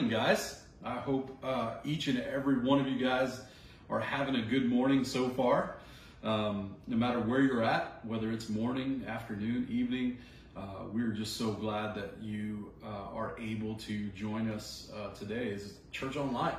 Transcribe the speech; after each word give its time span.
morning, 0.00 0.18
guys. 0.18 0.62
I 0.82 0.94
hope 0.94 1.36
uh, 1.44 1.74
each 1.84 2.08
and 2.08 2.18
every 2.20 2.60
one 2.60 2.80
of 2.80 2.88
you 2.88 2.98
guys 2.98 3.42
are 3.90 4.00
having 4.00 4.36
a 4.36 4.40
good 4.40 4.66
morning 4.66 5.04
so 5.04 5.28
far. 5.28 5.76
Um, 6.24 6.74
no 6.86 6.96
matter 6.96 7.20
where 7.20 7.42
you're 7.42 7.62
at, 7.62 8.02
whether 8.06 8.32
it's 8.32 8.48
morning, 8.48 9.04
afternoon, 9.06 9.66
evening, 9.68 10.16
uh, 10.56 10.84
we're 10.90 11.12
just 11.12 11.36
so 11.36 11.52
glad 11.52 11.94
that 11.96 12.14
you 12.18 12.72
uh, 12.82 13.14
are 13.14 13.36
able 13.38 13.74
to 13.74 14.08
join 14.12 14.48
us 14.48 14.90
uh, 14.96 15.12
today 15.12 15.52
as 15.52 15.74
Church 15.92 16.16
Online. 16.16 16.56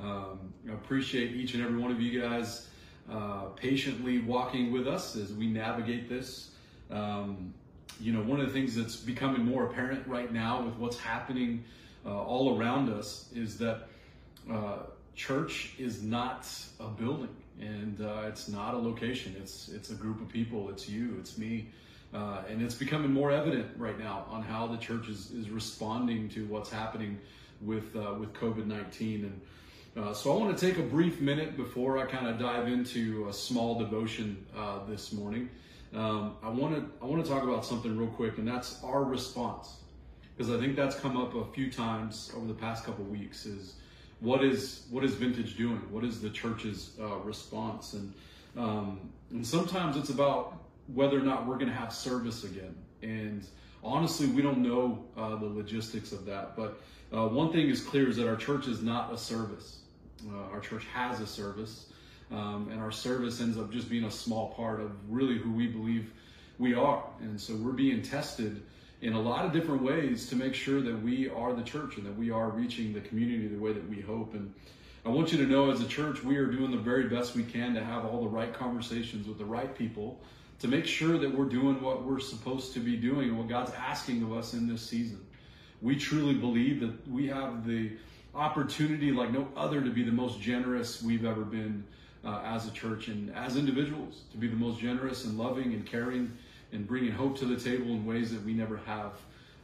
Um, 0.00 0.52
I 0.68 0.72
appreciate 0.72 1.36
each 1.36 1.54
and 1.54 1.62
every 1.62 1.78
one 1.78 1.92
of 1.92 2.00
you 2.00 2.20
guys 2.20 2.66
uh, 3.08 3.44
patiently 3.54 4.18
walking 4.18 4.72
with 4.72 4.88
us 4.88 5.14
as 5.14 5.32
we 5.32 5.46
navigate 5.46 6.08
this. 6.08 6.50
Um, 6.90 7.54
you 8.00 8.12
know, 8.12 8.22
one 8.22 8.40
of 8.40 8.46
the 8.46 8.52
things 8.52 8.74
that's 8.74 8.96
becoming 8.96 9.44
more 9.44 9.66
apparent 9.66 10.04
right 10.08 10.32
now 10.32 10.64
with 10.64 10.74
what's 10.78 10.98
happening 10.98 11.62
uh, 12.04 12.10
all 12.10 12.58
around 12.58 12.90
us 12.90 13.28
is 13.34 13.58
that 13.58 13.88
uh, 14.50 14.78
church 15.14 15.74
is 15.78 16.02
not 16.02 16.48
a 16.80 16.88
building 16.88 17.34
and 17.60 18.00
uh, 18.00 18.22
it's 18.26 18.48
not 18.48 18.74
a 18.74 18.78
location. 18.78 19.36
It's 19.38 19.68
it's 19.68 19.90
a 19.90 19.94
group 19.94 20.20
of 20.20 20.28
people. 20.28 20.70
It's 20.70 20.88
you. 20.88 21.16
It's 21.20 21.38
me. 21.38 21.68
Uh, 22.12 22.42
and 22.48 22.60
it's 22.60 22.74
becoming 22.74 23.12
more 23.12 23.30
evident 23.30 23.68
right 23.76 23.98
now 23.98 24.26
on 24.28 24.42
how 24.42 24.66
the 24.66 24.76
church 24.76 25.08
is, 25.08 25.30
is 25.30 25.48
responding 25.48 26.28
to 26.28 26.44
what's 26.46 26.70
happening 26.70 27.18
with 27.60 27.94
uh, 27.94 28.14
with 28.18 28.32
COVID 28.32 28.66
nineteen. 28.66 29.40
And 29.94 30.04
uh, 30.04 30.12
so 30.12 30.32
I 30.32 30.36
want 30.36 30.56
to 30.56 30.66
take 30.66 30.78
a 30.78 30.82
brief 30.82 31.20
minute 31.20 31.56
before 31.56 31.98
I 31.98 32.06
kind 32.06 32.26
of 32.26 32.38
dive 32.38 32.66
into 32.66 33.28
a 33.28 33.32
small 33.32 33.78
devotion 33.78 34.44
this 34.88 35.12
morning. 35.12 35.50
Um, 35.94 36.36
I 36.42 36.48
want 36.48 36.74
to 36.74 36.90
I 37.02 37.06
want 37.06 37.22
to 37.24 37.30
talk 37.30 37.44
about 37.44 37.64
something 37.64 37.96
real 37.96 38.08
quick, 38.08 38.38
and 38.38 38.48
that's 38.48 38.82
our 38.82 39.04
response 39.04 39.81
because 40.36 40.52
I 40.52 40.58
think 40.58 40.76
that's 40.76 40.98
come 40.98 41.16
up 41.16 41.34
a 41.34 41.44
few 41.52 41.70
times 41.70 42.32
over 42.36 42.46
the 42.46 42.54
past 42.54 42.84
couple 42.84 43.04
weeks. 43.04 43.46
Is 43.46 43.74
what 44.20 44.44
is 44.44 44.86
what 44.90 45.04
is 45.04 45.14
Vintage 45.14 45.56
doing? 45.56 45.82
What 45.90 46.04
is 46.04 46.20
the 46.20 46.30
church's 46.30 46.92
uh, 47.00 47.16
response? 47.18 47.94
And 47.94 48.12
um, 48.56 49.10
and 49.30 49.46
sometimes 49.46 49.96
it's 49.96 50.10
about 50.10 50.58
whether 50.92 51.18
or 51.18 51.22
not 51.22 51.46
we're 51.46 51.56
going 51.56 51.68
to 51.68 51.74
have 51.74 51.92
service 51.92 52.44
again. 52.44 52.74
And 53.02 53.46
honestly, 53.82 54.26
we 54.26 54.42
don't 54.42 54.58
know 54.58 55.04
uh, 55.16 55.36
the 55.36 55.46
logistics 55.46 56.12
of 56.12 56.24
that. 56.26 56.56
But 56.56 56.80
uh, 57.12 57.28
one 57.28 57.52
thing 57.52 57.68
is 57.68 57.80
clear 57.80 58.08
is 58.08 58.16
that 58.16 58.28
our 58.28 58.36
church 58.36 58.68
is 58.68 58.82
not 58.82 59.12
a 59.12 59.18
service. 59.18 59.80
Uh, 60.30 60.52
our 60.52 60.60
church 60.60 60.84
has 60.92 61.20
a 61.20 61.26
service, 61.26 61.86
um, 62.30 62.68
and 62.70 62.80
our 62.80 62.92
service 62.92 63.40
ends 63.40 63.58
up 63.58 63.72
just 63.72 63.90
being 63.90 64.04
a 64.04 64.10
small 64.10 64.50
part 64.50 64.80
of 64.80 64.92
really 65.08 65.36
who 65.36 65.52
we 65.52 65.66
believe 65.66 66.12
we 66.58 66.74
are. 66.74 67.02
And 67.20 67.40
so 67.40 67.54
we're 67.56 67.72
being 67.72 68.02
tested 68.02 68.62
in 69.02 69.14
a 69.14 69.20
lot 69.20 69.44
of 69.44 69.52
different 69.52 69.82
ways 69.82 70.26
to 70.28 70.36
make 70.36 70.54
sure 70.54 70.80
that 70.80 71.02
we 71.02 71.28
are 71.28 71.52
the 71.52 71.62
church 71.62 71.96
and 71.96 72.06
that 72.06 72.16
we 72.16 72.30
are 72.30 72.50
reaching 72.50 72.92
the 72.92 73.00
community 73.00 73.48
the 73.48 73.58
way 73.58 73.72
that 73.72 73.86
we 73.90 74.00
hope. 74.00 74.32
And 74.32 74.54
I 75.04 75.08
want 75.08 75.32
you 75.32 75.38
to 75.38 75.46
know 75.46 75.72
as 75.72 75.80
a 75.80 75.88
church, 75.88 76.22
we 76.22 76.36
are 76.36 76.46
doing 76.46 76.70
the 76.70 76.78
very 76.78 77.08
best 77.08 77.34
we 77.34 77.42
can 77.42 77.74
to 77.74 77.84
have 77.84 78.04
all 78.04 78.22
the 78.22 78.28
right 78.28 78.54
conversations 78.54 79.26
with 79.26 79.38
the 79.38 79.44
right 79.44 79.76
people 79.76 80.20
to 80.60 80.68
make 80.68 80.86
sure 80.86 81.18
that 81.18 81.36
we're 81.36 81.46
doing 81.46 81.82
what 81.82 82.04
we're 82.04 82.20
supposed 82.20 82.72
to 82.74 82.78
be 82.78 82.96
doing 82.96 83.30
and 83.30 83.38
what 83.38 83.48
God's 83.48 83.72
asking 83.72 84.22
of 84.22 84.32
us 84.32 84.54
in 84.54 84.68
this 84.68 84.82
season. 84.82 85.20
We 85.80 85.96
truly 85.96 86.34
believe 86.34 86.78
that 86.80 87.10
we 87.10 87.26
have 87.26 87.66
the 87.66 87.90
opportunity 88.36 89.10
like 89.10 89.32
no 89.32 89.48
other 89.56 89.80
to 89.80 89.90
be 89.90 90.04
the 90.04 90.12
most 90.12 90.40
generous 90.40 91.02
we've 91.02 91.24
ever 91.24 91.42
been 91.42 91.82
uh, 92.24 92.40
as 92.44 92.68
a 92.68 92.70
church 92.70 93.08
and 93.08 93.34
as 93.34 93.56
individuals, 93.56 94.20
to 94.30 94.38
be 94.38 94.46
the 94.46 94.54
most 94.54 94.78
generous 94.78 95.24
and 95.24 95.36
loving 95.36 95.74
and 95.74 95.84
caring 95.84 96.30
and 96.72 96.86
bringing 96.86 97.12
hope 97.12 97.38
to 97.38 97.44
the 97.44 97.56
table 97.56 97.86
in 97.86 98.04
ways 98.04 98.32
that 98.32 98.42
we 98.44 98.52
never 98.52 98.78
have 98.78 99.12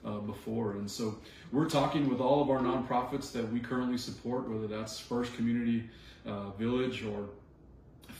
uh, 0.04 0.18
before. 0.18 0.72
And 0.72 0.90
so 0.90 1.18
we're 1.52 1.68
talking 1.68 2.08
with 2.08 2.20
all 2.20 2.42
of 2.42 2.50
our 2.50 2.60
nonprofits 2.60 3.32
that 3.32 3.50
we 3.52 3.60
currently 3.60 3.98
support, 3.98 4.48
whether 4.48 4.66
that's 4.66 4.98
First 4.98 5.34
Community 5.34 5.88
uh, 6.26 6.50
Village 6.50 7.04
or 7.04 7.28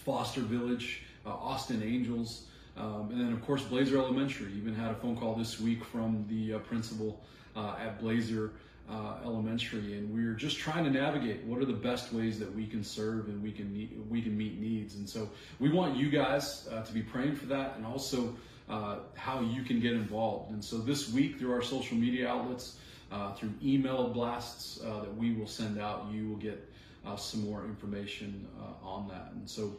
Foster 0.05 0.41
Village, 0.41 1.03
uh, 1.27 1.31
Austin 1.31 1.83
Angels, 1.83 2.47
um, 2.77 3.09
and 3.11 3.21
then 3.21 3.33
of 3.33 3.45
course 3.45 3.63
Blazier 3.63 3.99
Elementary. 3.99 4.53
Even 4.53 4.75
had 4.75 4.91
a 4.91 4.95
phone 4.95 5.17
call 5.17 5.35
this 5.35 5.61
week 5.61 5.85
from 5.85 6.25
the 6.29 6.55
uh, 6.55 6.59
principal 6.61 7.21
uh, 7.57 7.77
at 7.81 8.01
Blazier. 8.01 8.51
Uh, 8.91 9.19
elementary, 9.23 9.99
and 9.99 10.11
we're 10.15 10.33
just 10.33 10.57
trying 10.57 10.83
to 10.83 10.89
navigate 10.89 11.45
what 11.45 11.61
are 11.61 11.67
the 11.67 11.75
best 11.75 12.11
ways 12.11 12.39
that 12.39 12.51
we 12.57 12.67
can 12.67 12.83
serve 12.83 13.29
and 13.29 13.43
we 13.43 13.53
can 13.53 13.71
meet 13.71 13.95
we 14.09 14.23
can 14.23 14.35
meet 14.35 14.59
needs. 14.59 14.95
And 14.95 15.07
so 15.07 15.29
we 15.59 15.69
want 15.69 15.95
you 15.95 16.09
guys 16.09 16.63
to 16.63 16.93
be 16.95 17.03
praying 17.03 17.37
for 17.37 17.45
that, 17.45 17.77
and 17.77 17.85
also 17.85 18.35
uh, 18.69 18.99
how 19.15 19.41
you 19.41 19.63
can 19.63 19.81
get 19.81 19.93
involved. 19.93 20.53
And 20.53 20.63
so 20.63 20.79
this 20.79 21.11
week, 21.11 21.39
through 21.39 21.53
our 21.53 21.63
social 21.63 21.97
media 21.97 22.29
outlets, 22.29 22.79
uh, 23.11 23.33
through 23.33 23.53
email 23.63 24.09
blasts 24.09 24.81
uh, 24.83 25.01
that 25.01 25.17
we 25.17 25.33
will 25.33 25.47
send 25.47 25.81
out, 25.81 26.07
you 26.13 26.29
will 26.29 26.37
get 26.37 26.69
uh, 27.07 27.17
some 27.17 27.49
more 27.49 27.65
information 27.65 28.47
uh, 28.61 28.87
on 28.87 29.09
that. 29.09 29.31
And 29.35 29.49
so 29.49 29.77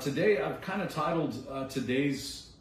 today, 0.00 0.40
I've 0.40 0.60
kind 0.62 0.80
of 0.80 0.88
titled 0.88 1.70
today's, 1.70 2.52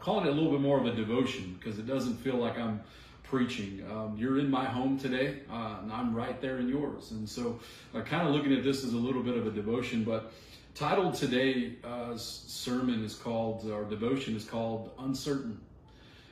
calling 0.00 0.26
it 0.26 0.30
a 0.30 0.32
little 0.32 0.50
bit 0.50 0.60
more 0.60 0.78
of 0.78 0.86
a 0.86 0.92
devotion 0.92 1.56
because 1.58 1.78
it 1.78 1.86
doesn't 1.86 2.16
feel 2.16 2.36
like 2.36 2.58
I'm 2.58 2.80
preaching. 3.22 3.84
Um, 3.90 4.16
you're 4.18 4.38
in 4.38 4.50
my 4.50 4.64
home 4.64 4.98
today, 4.98 5.40
and 5.50 5.92
I'm 5.92 6.14
right 6.14 6.40
there 6.40 6.58
in 6.58 6.68
yours. 6.68 7.12
And 7.12 7.28
so, 7.28 7.60
kind 7.92 8.26
of 8.26 8.34
looking 8.34 8.52
at 8.52 8.64
this 8.64 8.84
as 8.84 8.94
a 8.94 8.98
little 8.98 9.22
bit 9.22 9.36
of 9.36 9.46
a 9.46 9.50
devotion, 9.50 10.02
but 10.02 10.32
titled 10.78 11.12
today's 11.14 11.72
uh, 11.84 12.16
sermon 12.16 13.02
is 13.02 13.14
called, 13.14 13.68
our 13.68 13.82
devotion 13.82 14.36
is 14.36 14.44
called 14.44 14.92
Uncertain. 15.00 15.60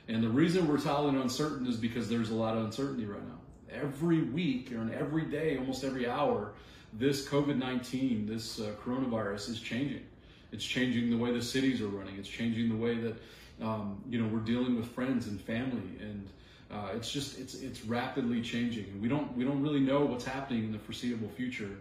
And 0.07 0.23
the 0.23 0.29
reason 0.29 0.69
we're 0.69 0.77
titling 0.77 1.21
Uncertain 1.21 1.67
is 1.67 1.75
because 1.75 2.07
there's 2.07 2.29
a 2.29 2.33
lot 2.33 2.55
of 2.55 2.63
uncertainty 2.63 3.05
right 3.05 3.21
now. 3.27 3.39
Every 3.69 4.21
week 4.21 4.71
or 4.71 4.89
every 4.93 5.25
day, 5.25 5.57
almost 5.57 5.83
every 5.83 6.07
hour, 6.07 6.53
this 6.93 7.27
COVID 7.27 7.57
19, 7.57 8.25
this 8.25 8.61
uh, 8.61 8.71
coronavirus 8.81 9.49
is 9.49 9.59
changing. 9.59 10.05
It's 10.53 10.63
changing 10.63 11.09
the 11.09 11.17
way 11.17 11.33
the 11.33 11.41
cities 11.41 11.81
are 11.81 11.89
running. 11.89 12.15
It's 12.17 12.29
changing 12.29 12.69
the 12.69 12.77
way 12.77 12.95
that 12.95 13.17
um, 13.61 14.01
you 14.09 14.21
know 14.21 14.29
we're 14.29 14.39
dealing 14.39 14.77
with 14.77 14.87
friends 14.87 15.27
and 15.27 15.41
family, 15.41 15.99
and 15.99 16.29
uh, 16.71 16.91
it's 16.95 17.11
just 17.11 17.37
it's 17.37 17.55
it's 17.55 17.83
rapidly 17.83 18.41
changing. 18.41 18.85
And 18.85 19.01
we 19.01 19.09
don't 19.09 19.35
we 19.35 19.43
don't 19.43 19.61
really 19.61 19.81
know 19.81 20.05
what's 20.05 20.23
happening 20.23 20.63
in 20.63 20.71
the 20.71 20.79
foreseeable 20.79 21.27
future. 21.27 21.71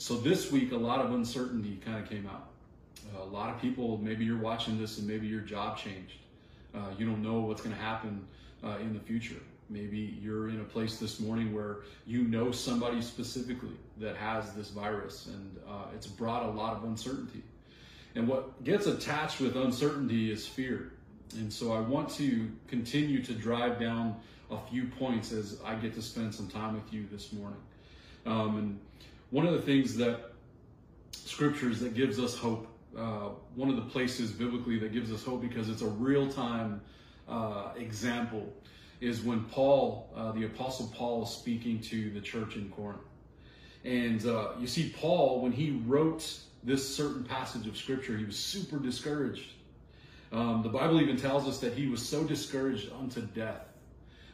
So 0.00 0.16
this 0.16 0.50
week, 0.50 0.72
a 0.72 0.78
lot 0.78 1.04
of 1.04 1.12
uncertainty 1.12 1.78
kind 1.84 2.02
of 2.02 2.08
came 2.08 2.26
out. 2.26 2.48
Uh, 3.14 3.22
a 3.22 3.26
lot 3.26 3.50
of 3.54 3.60
people, 3.60 3.98
maybe 3.98 4.24
you're 4.24 4.38
watching 4.38 4.80
this 4.80 4.96
and 4.96 5.06
maybe 5.06 5.26
your 5.26 5.42
job 5.42 5.76
changed. 5.76 6.14
Uh, 6.74 6.86
you 6.96 7.04
don't 7.04 7.22
know 7.22 7.40
what's 7.40 7.60
going 7.60 7.76
to 7.76 7.82
happen 7.82 8.26
uh, 8.64 8.78
in 8.80 8.94
the 8.94 8.98
future. 8.98 9.36
Maybe 9.68 10.18
you're 10.22 10.48
in 10.48 10.62
a 10.62 10.64
place 10.64 10.96
this 10.96 11.20
morning 11.20 11.54
where 11.54 11.80
you 12.06 12.22
know 12.22 12.50
somebody 12.50 13.02
specifically 13.02 13.76
that 13.98 14.16
has 14.16 14.54
this 14.54 14.70
virus 14.70 15.26
and 15.26 15.58
uh, 15.68 15.94
it's 15.94 16.06
brought 16.06 16.44
a 16.44 16.50
lot 16.50 16.78
of 16.78 16.84
uncertainty. 16.84 17.42
And 18.14 18.26
what 18.26 18.64
gets 18.64 18.86
attached 18.86 19.38
with 19.38 19.54
uncertainty 19.54 20.32
is 20.32 20.46
fear. 20.46 20.94
And 21.34 21.52
so 21.52 21.74
I 21.74 21.80
want 21.80 22.08
to 22.12 22.50
continue 22.68 23.22
to 23.22 23.34
drive 23.34 23.78
down 23.78 24.16
a 24.50 24.56
few 24.70 24.86
points 24.86 25.30
as 25.30 25.60
I 25.62 25.74
get 25.74 25.94
to 25.96 26.00
spend 26.00 26.34
some 26.34 26.48
time 26.48 26.72
with 26.72 26.90
you 26.90 27.04
this 27.12 27.34
morning. 27.34 27.60
Um, 28.24 28.56
and 28.56 28.80
one 29.30 29.46
of 29.46 29.54
the 29.54 29.62
things 29.62 29.96
that 29.96 30.32
scriptures 31.12 31.80
that 31.80 31.94
gives 31.94 32.18
us 32.18 32.36
hope, 32.36 32.66
uh, 32.96 33.30
one 33.54 33.68
of 33.68 33.76
the 33.76 33.82
places 33.82 34.32
biblically 34.32 34.78
that 34.78 34.92
gives 34.92 35.12
us 35.12 35.24
hope 35.24 35.40
because 35.40 35.68
it's 35.68 35.82
a 35.82 35.88
real 35.88 36.30
time 36.30 36.80
uh, 37.28 37.70
example, 37.76 38.52
is 39.00 39.22
when 39.22 39.44
Paul, 39.44 40.10
uh, 40.14 40.32
the 40.32 40.44
Apostle 40.44 40.92
Paul, 40.94 41.22
is 41.22 41.30
speaking 41.30 41.80
to 41.82 42.10
the 42.10 42.20
church 42.20 42.56
in 42.56 42.68
Corinth. 42.70 43.00
And 43.84 44.26
uh, 44.26 44.50
you 44.58 44.66
see, 44.66 44.94
Paul, 44.98 45.40
when 45.40 45.52
he 45.52 45.80
wrote 45.86 46.38
this 46.62 46.94
certain 46.94 47.24
passage 47.24 47.66
of 47.66 47.76
scripture, 47.76 48.16
he 48.16 48.24
was 48.24 48.36
super 48.36 48.78
discouraged. 48.78 49.52
Um, 50.32 50.62
the 50.62 50.68
Bible 50.68 51.00
even 51.00 51.16
tells 51.16 51.48
us 51.48 51.58
that 51.60 51.72
he 51.72 51.86
was 51.86 52.06
so 52.06 52.24
discouraged 52.24 52.90
unto 52.92 53.22
death, 53.22 53.62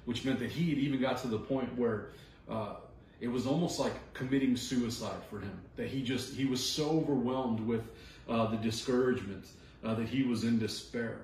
which 0.04 0.25
meant 0.25 0.40
that 0.40 0.50
he 0.50 0.70
had 0.70 0.78
even 0.78 1.00
got 1.00 1.19
to 1.19 1.28
the 1.28 1.38
point 1.38 1.76
where 1.76 2.08
uh, 2.49 2.75
it 3.20 3.28
was 3.28 3.46
almost 3.46 3.78
like 3.80 3.92
committing 4.12 4.56
suicide 4.56 5.22
for 5.30 5.40
him 5.40 5.58
that 5.76 5.88
he 5.88 6.02
just 6.02 6.34
he 6.34 6.44
was 6.44 6.62
so 6.64 6.90
overwhelmed 6.90 7.60
with 7.60 7.82
uh, 8.28 8.46
the 8.46 8.56
discouragement 8.56 9.46
uh, 9.84 9.94
that 9.94 10.08
he 10.08 10.22
was 10.22 10.44
in 10.44 10.58
despair. 10.58 11.18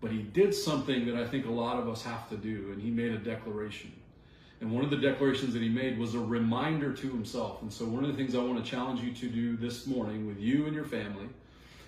But 0.00 0.12
he 0.12 0.22
did 0.22 0.54
something 0.54 1.06
that 1.06 1.16
i 1.16 1.26
think 1.26 1.46
a 1.46 1.50
lot 1.50 1.78
of 1.78 1.88
us 1.88 2.02
have 2.02 2.28
to 2.30 2.36
do 2.36 2.70
and 2.72 2.80
he 2.80 2.90
made 2.90 3.12
a 3.12 3.18
declaration. 3.18 3.92
And 4.60 4.72
one 4.72 4.84
of 4.84 4.90
the 4.90 4.96
declarations 4.96 5.52
that 5.52 5.62
he 5.62 5.68
made 5.68 5.98
was 5.98 6.14
a 6.14 6.18
reminder 6.20 6.92
to 6.92 7.08
himself. 7.08 7.60
And 7.60 7.70
so 7.70 7.84
one 7.84 8.04
of 8.04 8.10
the 8.10 8.16
things 8.16 8.34
i 8.34 8.38
want 8.38 8.62
to 8.64 8.70
challenge 8.70 9.00
you 9.00 9.12
to 9.12 9.28
do 9.28 9.56
this 9.56 9.86
morning 9.86 10.26
with 10.26 10.40
you 10.40 10.66
and 10.66 10.74
your 10.74 10.84
family 10.84 11.28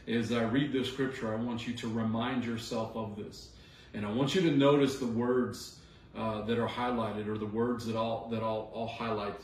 is 0.07 0.31
i 0.31 0.43
read 0.43 0.73
this 0.73 0.93
scripture. 0.93 1.33
I 1.33 1.37
want 1.37 1.67
you 1.67 1.75
to 1.75 1.89
remind 1.89 2.45
yourself 2.45 2.95
of 2.95 3.17
this. 3.17 3.49
And 3.95 4.05
i 4.05 4.11
want 4.11 4.35
you 4.35 4.43
to 4.43 4.51
notice 4.51 4.99
the 4.99 5.07
words 5.07 5.77
uh, 6.17 6.43
that 6.43 6.59
are 6.59 6.69
highlighted 6.69 7.29
or 7.29 7.39
the 7.39 7.47
words 7.47 7.87
that 7.87 7.97
I'll 7.97 8.29
that 8.31 8.43
I'll, 8.43 8.71
I'll 8.75 8.87
highlight. 8.87 9.41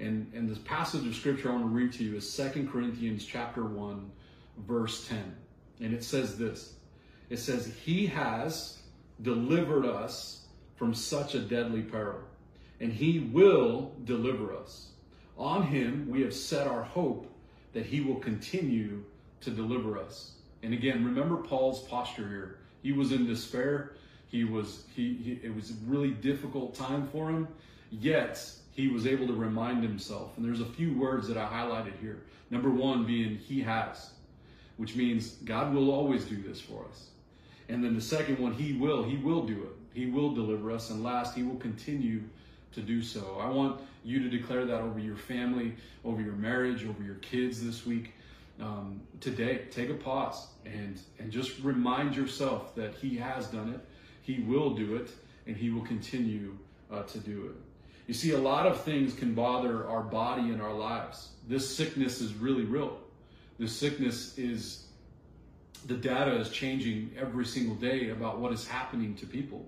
And 0.00 0.30
and 0.34 0.48
this 0.48 0.58
passage 0.58 1.06
of 1.06 1.14
scripture 1.14 1.50
I 1.50 1.52
want 1.52 1.64
to 1.64 1.68
read 1.68 1.92
to 1.94 2.04
you 2.04 2.16
is 2.16 2.30
Second 2.30 2.70
Corinthians 2.70 3.24
chapter 3.24 3.64
1 3.64 4.10
verse 4.66 5.06
10. 5.08 5.34
And 5.80 5.94
it 5.94 6.02
says 6.02 6.38
this. 6.38 6.74
It 7.28 7.38
says 7.38 7.72
he 7.84 8.06
has 8.06 8.78
delivered 9.22 9.84
us 9.84 10.46
from 10.76 10.94
such 10.94 11.34
a 11.34 11.40
deadly 11.40 11.82
peril 11.82 12.20
and 12.80 12.92
he 12.92 13.30
will 13.32 13.92
deliver 14.04 14.54
us. 14.54 14.90
On 15.38 15.62
him 15.62 16.08
we 16.08 16.22
have 16.22 16.34
set 16.34 16.66
our 16.66 16.82
hope 16.82 17.32
that 17.72 17.86
he 17.86 18.00
will 18.00 18.16
continue 18.16 19.04
to 19.42 19.50
deliver 19.50 19.98
us. 19.98 20.32
And 20.62 20.72
again, 20.72 21.04
remember 21.04 21.36
Paul's 21.36 21.82
posture 21.82 22.28
here. 22.28 22.58
He 22.82 22.92
was 22.92 23.12
in 23.12 23.26
despair. 23.26 23.96
He 24.36 24.44
was 24.44 24.84
he, 24.94 25.14
he 25.14 25.40
it 25.42 25.54
was 25.54 25.70
a 25.70 25.74
really 25.86 26.10
difficult 26.10 26.74
time 26.74 27.08
for 27.08 27.30
him. 27.30 27.48
Yet 27.90 28.38
he 28.72 28.88
was 28.88 29.06
able 29.06 29.26
to 29.26 29.32
remind 29.32 29.82
himself. 29.82 30.36
And 30.36 30.44
there's 30.44 30.60
a 30.60 30.66
few 30.66 30.92
words 30.92 31.26
that 31.28 31.38
I 31.38 31.46
highlighted 31.46 31.98
here. 32.02 32.22
Number 32.50 32.68
one 32.68 33.06
being 33.06 33.38
he 33.38 33.62
has, 33.62 34.10
which 34.76 34.94
means 34.94 35.36
God 35.46 35.74
will 35.74 35.90
always 35.90 36.26
do 36.26 36.36
this 36.42 36.60
for 36.60 36.84
us. 36.90 37.08
And 37.70 37.82
then 37.82 37.94
the 37.94 38.00
second 38.02 38.38
one, 38.38 38.52
he 38.52 38.74
will. 38.74 39.02
He 39.04 39.16
will 39.16 39.46
do 39.46 39.62
it. 39.62 39.98
He 39.98 40.04
will 40.04 40.34
deliver 40.34 40.70
us. 40.70 40.90
And 40.90 41.02
last, 41.02 41.34
he 41.34 41.42
will 41.42 41.56
continue 41.56 42.22
to 42.72 42.82
do 42.82 43.02
so. 43.02 43.38
I 43.40 43.48
want 43.48 43.80
you 44.04 44.22
to 44.22 44.28
declare 44.28 44.66
that 44.66 44.82
over 44.82 44.98
your 44.98 45.16
family, 45.16 45.74
over 46.04 46.20
your 46.20 46.34
marriage, 46.34 46.84
over 46.84 47.02
your 47.02 47.16
kids 47.16 47.64
this 47.64 47.86
week. 47.86 48.12
Um, 48.60 49.00
today, 49.20 49.62
take 49.70 49.88
a 49.88 49.94
pause 49.94 50.48
and 50.66 51.00
and 51.18 51.30
just 51.32 51.58
remind 51.62 52.14
yourself 52.14 52.74
that 52.74 52.94
He 52.94 53.16
has 53.16 53.46
done 53.46 53.70
it, 53.70 53.80
He 54.26 54.40
will 54.40 54.74
do 54.74 54.96
it, 54.96 55.10
and 55.46 55.56
He 55.56 55.70
will 55.70 55.84
continue 55.84 56.58
uh, 56.90 57.04
to 57.04 57.18
do 57.18 57.46
it. 57.46 57.54
You 58.08 58.14
see, 58.14 58.32
a 58.32 58.38
lot 58.38 58.66
of 58.66 58.80
things 58.82 59.14
can 59.14 59.34
bother 59.34 59.86
our 59.86 60.02
body 60.02 60.50
and 60.50 60.60
our 60.60 60.72
lives. 60.72 61.30
This 61.46 61.76
sickness 61.76 62.20
is 62.20 62.34
really 62.34 62.64
real. 62.64 62.98
This 63.58 63.74
sickness 63.74 64.36
is 64.36 64.86
the 65.86 65.94
data 65.94 66.34
is 66.34 66.50
changing 66.50 67.12
every 67.16 67.46
single 67.46 67.76
day 67.76 68.10
about 68.10 68.40
what 68.40 68.52
is 68.52 68.66
happening 68.66 69.14
to 69.14 69.26
people. 69.26 69.64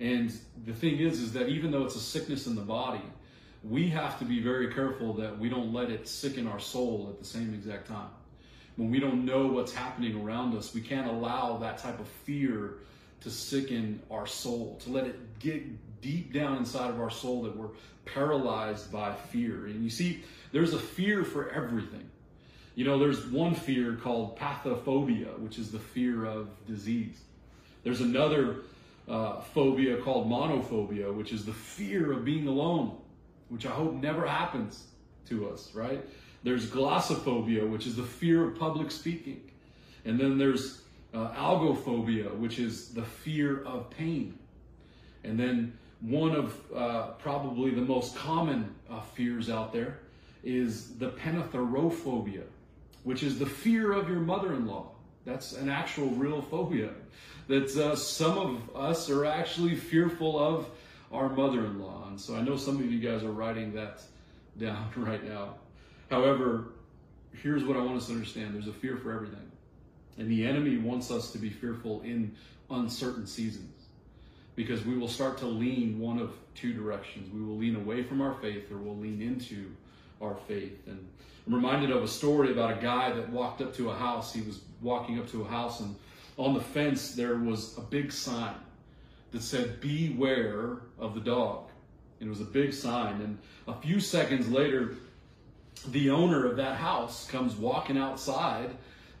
And 0.00 0.30
the 0.66 0.74
thing 0.74 0.98
is, 0.98 1.20
is 1.20 1.32
that 1.32 1.48
even 1.48 1.70
though 1.70 1.84
it's 1.84 1.96
a 1.96 2.00
sickness 2.00 2.46
in 2.46 2.54
the 2.54 2.62
body, 2.62 3.02
we 3.62 3.88
have 3.88 4.18
to 4.18 4.26
be 4.26 4.42
very 4.42 4.74
careful 4.74 5.14
that 5.14 5.38
we 5.38 5.48
don't 5.48 5.72
let 5.72 5.90
it 5.90 6.06
sicken 6.06 6.46
our 6.46 6.60
soul 6.60 7.08
at 7.10 7.18
the 7.18 7.24
same 7.24 7.54
exact 7.54 7.88
time. 7.88 8.10
When 8.76 8.90
we 8.90 9.00
don't 9.00 9.24
know 9.24 9.46
what's 9.46 9.72
happening 9.72 10.20
around 10.20 10.54
us, 10.54 10.74
we 10.74 10.82
can't 10.82 11.06
allow 11.06 11.56
that 11.58 11.78
type 11.78 11.98
of 12.00 12.08
fear 12.08 12.74
to 13.24 13.30
sicken 13.30 14.00
our 14.10 14.26
soul, 14.26 14.78
to 14.84 14.90
let 14.90 15.06
it 15.06 15.38
get 15.38 15.62
deep 16.02 16.32
down 16.32 16.58
inside 16.58 16.90
of 16.90 17.00
our 17.00 17.10
soul 17.10 17.42
that 17.42 17.56
we're 17.56 17.70
paralyzed 18.04 18.92
by 18.92 19.14
fear. 19.14 19.64
And 19.64 19.82
you 19.82 19.88
see, 19.88 20.22
there's 20.52 20.74
a 20.74 20.78
fear 20.78 21.24
for 21.24 21.48
everything. 21.50 22.08
You 22.74 22.84
know, 22.84 22.98
there's 22.98 23.24
one 23.26 23.54
fear 23.54 23.96
called 23.96 24.38
pathophobia, 24.38 25.38
which 25.38 25.58
is 25.58 25.72
the 25.72 25.78
fear 25.78 26.26
of 26.26 26.48
disease. 26.66 27.18
There's 27.82 28.02
another 28.02 28.56
uh, 29.08 29.40
phobia 29.40 29.96
called 29.96 30.28
monophobia, 30.28 31.14
which 31.14 31.32
is 31.32 31.46
the 31.46 31.52
fear 31.52 32.12
of 32.12 32.26
being 32.26 32.46
alone, 32.46 32.94
which 33.48 33.64
I 33.64 33.70
hope 33.70 33.94
never 33.94 34.26
happens 34.26 34.84
to 35.30 35.48
us, 35.48 35.74
right? 35.74 36.04
There's 36.42 36.70
glossophobia, 36.70 37.66
which 37.66 37.86
is 37.86 37.96
the 37.96 38.02
fear 38.02 38.44
of 38.44 38.58
public 38.58 38.90
speaking. 38.90 39.40
And 40.04 40.20
then 40.20 40.36
there's 40.36 40.82
uh, 41.14 41.32
algophobia, 41.36 42.34
which 42.36 42.58
is 42.58 42.88
the 42.88 43.04
fear 43.04 43.62
of 43.64 43.88
pain. 43.90 44.38
And 45.22 45.38
then 45.38 45.78
one 46.00 46.34
of 46.34 46.54
uh, 46.74 47.06
probably 47.18 47.70
the 47.70 47.80
most 47.80 48.16
common 48.16 48.74
uh, 48.90 49.00
fears 49.00 49.48
out 49.48 49.72
there 49.72 49.98
is 50.42 50.96
the 50.96 51.10
pentheraphobia, 51.10 52.42
which 53.04 53.22
is 53.22 53.38
the 53.38 53.46
fear 53.46 53.92
of 53.92 54.08
your 54.08 54.20
mother-in-law. 54.20 54.90
That's 55.24 55.52
an 55.52 55.70
actual 55.70 56.10
real 56.10 56.42
phobia 56.42 56.90
that 57.48 57.74
uh, 57.76 57.96
some 57.96 58.38
of 58.38 58.76
us 58.76 59.08
are 59.08 59.24
actually 59.24 59.76
fearful 59.76 60.38
of 60.38 60.68
our 61.12 61.28
mother-in-law. 61.28 62.08
And 62.08 62.20
so 62.20 62.34
I 62.34 62.42
know 62.42 62.56
some 62.56 62.76
of 62.76 62.90
you 62.90 62.98
guys 62.98 63.22
are 63.22 63.30
writing 63.30 63.72
that 63.74 64.02
down 64.58 64.90
right 64.96 65.24
now. 65.24 65.54
However, 66.10 66.72
here's 67.42 67.64
what 67.64 67.76
I 67.76 67.80
want 67.80 67.96
us 67.96 68.06
to 68.06 68.12
understand. 68.12 68.54
There's 68.54 68.68
a 68.68 68.72
fear 68.72 68.96
for 68.96 69.12
everything. 69.12 69.50
And 70.18 70.30
the 70.30 70.46
enemy 70.46 70.76
wants 70.76 71.10
us 71.10 71.32
to 71.32 71.38
be 71.38 71.50
fearful 71.50 72.02
in 72.02 72.34
uncertain 72.70 73.26
seasons 73.26 73.70
because 74.56 74.84
we 74.84 74.96
will 74.96 75.08
start 75.08 75.38
to 75.38 75.46
lean 75.46 75.98
one 75.98 76.18
of 76.18 76.32
two 76.54 76.72
directions. 76.72 77.32
We 77.32 77.42
will 77.42 77.56
lean 77.56 77.76
away 77.76 78.04
from 78.04 78.20
our 78.20 78.34
faith 78.34 78.70
or 78.70 78.76
we'll 78.76 78.96
lean 78.96 79.20
into 79.20 79.70
our 80.22 80.36
faith. 80.46 80.86
And 80.86 81.06
I'm 81.46 81.54
reminded 81.54 81.90
of 81.90 82.02
a 82.02 82.08
story 82.08 82.52
about 82.52 82.78
a 82.78 82.80
guy 82.80 83.12
that 83.12 83.28
walked 83.30 83.60
up 83.60 83.74
to 83.76 83.90
a 83.90 83.94
house. 83.94 84.32
He 84.32 84.42
was 84.42 84.60
walking 84.80 85.18
up 85.18 85.28
to 85.32 85.42
a 85.42 85.48
house 85.48 85.80
and 85.80 85.96
on 86.36 86.54
the 86.54 86.60
fence 86.60 87.14
there 87.14 87.36
was 87.36 87.76
a 87.78 87.80
big 87.80 88.12
sign 88.12 88.54
that 89.32 89.42
said, 89.42 89.80
Beware 89.80 90.78
of 90.98 91.14
the 91.14 91.20
dog. 91.20 91.68
And 92.20 92.28
it 92.28 92.30
was 92.30 92.40
a 92.40 92.50
big 92.50 92.72
sign. 92.72 93.20
And 93.20 93.38
a 93.66 93.74
few 93.80 94.00
seconds 94.00 94.48
later, 94.48 94.94
the 95.88 96.10
owner 96.10 96.46
of 96.46 96.56
that 96.56 96.76
house 96.76 97.26
comes 97.28 97.54
walking 97.54 97.98
outside 97.98 98.70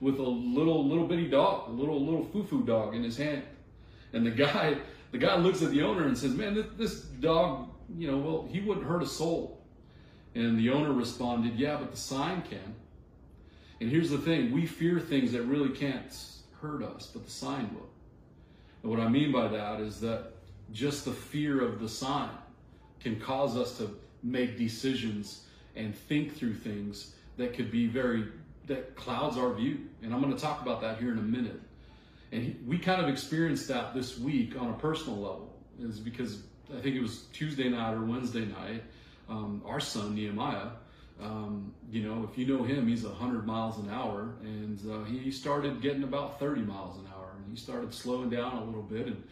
with 0.00 0.18
a 0.18 0.22
little 0.22 0.86
little 0.86 1.06
bitty 1.06 1.28
dog, 1.28 1.68
a 1.68 1.72
little 1.72 2.04
little 2.04 2.24
foo-foo 2.24 2.64
dog 2.64 2.94
in 2.94 3.02
his 3.02 3.16
hand. 3.16 3.42
And 4.12 4.26
the 4.26 4.30
guy 4.30 4.76
the 5.12 5.18
guy 5.18 5.36
looks 5.36 5.62
at 5.62 5.70
the 5.70 5.82
owner 5.82 6.06
and 6.06 6.16
says, 6.16 6.34
"Man, 6.34 6.54
this, 6.54 6.66
this 6.76 7.00
dog, 7.00 7.68
you 7.96 8.10
know, 8.10 8.18
well, 8.18 8.48
he 8.50 8.60
wouldn't 8.60 8.86
hurt 8.86 9.02
a 9.02 9.06
soul." 9.06 9.60
And 10.34 10.58
the 10.58 10.70
owner 10.70 10.92
responded, 10.92 11.56
"Yeah, 11.56 11.76
but 11.76 11.90
the 11.90 11.96
sign 11.96 12.42
can." 12.42 12.74
And 13.80 13.90
here's 13.90 14.10
the 14.10 14.18
thing: 14.18 14.52
we 14.52 14.66
fear 14.66 14.98
things 15.00 15.32
that 15.32 15.42
really 15.42 15.70
can't 15.70 16.12
hurt 16.60 16.82
us, 16.82 17.10
but 17.12 17.24
the 17.24 17.30
sign 17.30 17.70
will. 17.74 17.88
And 18.82 18.90
what 18.90 19.00
I 19.00 19.08
mean 19.08 19.32
by 19.32 19.48
that 19.48 19.80
is 19.80 20.00
that 20.00 20.32
just 20.72 21.04
the 21.04 21.12
fear 21.12 21.62
of 21.62 21.80
the 21.80 21.88
sign 21.88 22.30
can 23.00 23.20
cause 23.20 23.56
us 23.56 23.78
to 23.78 23.90
make 24.22 24.58
decisions 24.58 25.44
and 25.76 25.94
think 25.94 26.34
through 26.36 26.54
things 26.54 27.14
that 27.36 27.54
could 27.54 27.70
be 27.70 27.86
very 27.86 28.24
that 28.66 28.96
clouds 28.96 29.36
our 29.36 29.52
view. 29.52 29.80
And 30.02 30.14
I'm 30.14 30.20
going 30.20 30.34
to 30.34 30.40
talk 30.40 30.62
about 30.62 30.80
that 30.82 30.98
here 30.98 31.12
in 31.12 31.18
a 31.18 31.22
minute. 31.22 31.60
And 32.32 32.62
we 32.66 32.78
kind 32.78 33.00
of 33.00 33.08
experienced 33.08 33.68
that 33.68 33.94
this 33.94 34.18
week 34.18 34.60
on 34.60 34.70
a 34.70 34.74
personal 34.74 35.18
level, 35.18 35.56
is 35.80 36.00
because 36.00 36.42
I 36.76 36.80
think 36.80 36.96
it 36.96 37.00
was 37.00 37.24
Tuesday 37.32 37.68
night 37.68 37.94
or 37.94 38.04
Wednesday 38.04 38.44
night. 38.44 38.82
Um, 39.28 39.62
our 39.64 39.80
son 39.80 40.14
Nehemiah 40.14 40.70
um, 41.22 41.72
you 41.90 42.02
know, 42.02 42.28
if 42.30 42.36
you 42.36 42.46
know 42.46 42.64
him, 42.64 42.88
he's 42.88 43.04
100 43.04 43.46
miles 43.46 43.78
an 43.78 43.90
hour, 43.90 44.34
and 44.42 44.80
uh, 44.90 45.04
he 45.04 45.30
started 45.30 45.80
getting 45.80 46.02
about 46.02 46.40
30 46.40 46.62
miles 46.62 46.98
an 46.98 47.06
hour, 47.14 47.34
and 47.36 47.46
he 47.48 47.56
started 47.56 47.94
slowing 47.94 48.30
down 48.30 48.56
a 48.56 48.64
little 48.64 48.82
bit, 48.82 49.06
and 49.06 49.22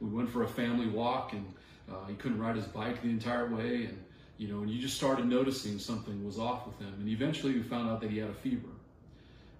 we 0.00 0.08
went 0.08 0.30
for 0.30 0.44
a 0.44 0.48
family 0.48 0.86
walk, 0.86 1.32
and 1.32 1.52
uh, 1.90 2.04
he 2.06 2.14
couldn't 2.14 2.38
ride 2.38 2.56
his 2.56 2.66
bike 2.66 3.02
the 3.02 3.08
entire 3.08 3.52
way, 3.52 3.86
and 3.86 4.04
you 4.38 4.48
know, 4.48 4.60
and 4.60 4.70
you 4.70 4.80
just 4.80 4.96
started 4.96 5.26
noticing 5.26 5.78
something 5.78 6.24
was 6.24 6.38
off 6.38 6.66
with 6.66 6.78
him, 6.78 6.94
and 6.98 7.08
eventually 7.08 7.54
we 7.54 7.62
found 7.62 7.90
out 7.90 8.00
that 8.00 8.10
he 8.10 8.18
had 8.18 8.30
a 8.30 8.34
fever, 8.34 8.68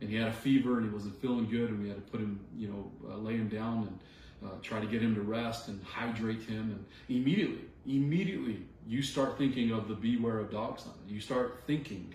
and 0.03 0.11
he 0.11 0.17
had 0.17 0.29
a 0.29 0.33
fever, 0.33 0.79
and 0.79 0.89
he 0.89 0.93
wasn't 0.93 1.15
feeling 1.23 1.49
good, 1.49 1.71
and 1.71 1.81
we 1.81 1.89
had 1.89 1.97
to 1.97 2.11
put 2.11 2.21
him, 2.21 2.41
you 2.57 2.69
know, 2.69 2.91
uh, 3.09 3.17
lay 3.17 3.35
him 3.35 3.49
down 3.49 3.87
and 3.87 4.51
uh, 4.51 4.55
try 4.61 4.81
to 4.81 4.87
get 4.87 5.01
him 5.01 5.15
to 5.15 5.23
rest 5.23 5.69
and 5.69 5.83
hydrate 5.85 6.43
him, 6.43 6.73
and 6.73 6.85
immediately, 7.09 7.65
immediately 7.87 8.59
you 8.87 9.01
start 9.01 9.39
thinking 9.39 9.71
of 9.71 9.87
the 9.87 9.95
beware 9.95 10.41
of 10.41 10.51
dog 10.51 10.81
sign. 10.81 10.93
You 11.07 11.21
start 11.21 11.63
thinking 11.67 12.15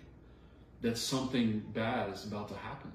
that 0.81 0.97
something 0.97 1.63
bad 1.73 2.13
is 2.13 2.25
about 2.25 2.49
to 2.49 2.55
happen. 2.55 2.91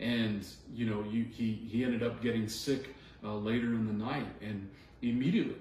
And, 0.00 0.46
you 0.74 0.86
know, 0.86 1.04
you, 1.04 1.24
he, 1.24 1.52
he 1.52 1.84
ended 1.84 2.02
up 2.02 2.22
getting 2.22 2.48
sick 2.48 2.94
uh, 3.22 3.34
later 3.36 3.66
in 3.66 3.86
the 3.86 3.92
night. 3.92 4.26
And 4.40 4.68
immediately, 5.02 5.56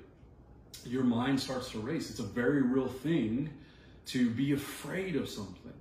your 0.86 1.04
mind 1.04 1.40
starts 1.40 1.70
to 1.72 1.80
race. 1.80 2.10
It's 2.10 2.20
a 2.20 2.24
very 2.24 2.62
real 2.62 2.88
thing 2.88 3.50
to 4.08 4.30
be 4.30 4.54
afraid 4.54 5.16
of 5.16 5.30
something. 5.30 5.74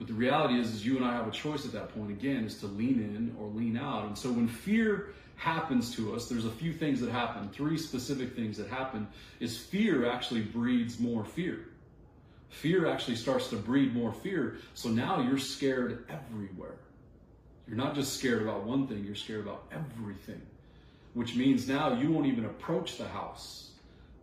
But 0.00 0.06
the 0.06 0.14
reality 0.14 0.58
is, 0.58 0.72
is 0.72 0.84
you 0.84 0.96
and 0.96 1.04
I 1.04 1.12
have 1.12 1.28
a 1.28 1.30
choice 1.30 1.66
at 1.66 1.72
that 1.72 1.94
point, 1.94 2.10
again, 2.10 2.46
is 2.46 2.58
to 2.60 2.66
lean 2.66 2.94
in 2.94 3.36
or 3.38 3.48
lean 3.48 3.76
out. 3.76 4.06
And 4.06 4.16
so 4.16 4.32
when 4.32 4.48
fear 4.48 5.10
happens 5.36 5.94
to 5.96 6.14
us, 6.14 6.26
there's 6.26 6.46
a 6.46 6.50
few 6.50 6.72
things 6.72 7.02
that 7.02 7.10
happen. 7.10 7.50
Three 7.50 7.76
specific 7.76 8.34
things 8.34 8.56
that 8.56 8.68
happen 8.68 9.06
is 9.40 9.58
fear 9.58 10.10
actually 10.10 10.40
breeds 10.40 10.98
more 10.98 11.22
fear. 11.22 11.66
Fear 12.48 12.86
actually 12.86 13.16
starts 13.16 13.48
to 13.48 13.56
breed 13.56 13.94
more 13.94 14.10
fear. 14.10 14.56
So 14.72 14.88
now 14.88 15.20
you're 15.20 15.38
scared 15.38 16.06
everywhere. 16.08 16.76
You're 17.68 17.76
not 17.76 17.94
just 17.94 18.14
scared 18.14 18.40
about 18.40 18.64
one 18.64 18.86
thing, 18.86 19.04
you're 19.04 19.14
scared 19.14 19.40
about 19.42 19.70
everything. 19.70 20.40
Which 21.12 21.36
means 21.36 21.68
now 21.68 21.92
you 21.92 22.10
won't 22.10 22.26
even 22.26 22.46
approach 22.46 22.96
the 22.96 23.06
house 23.06 23.72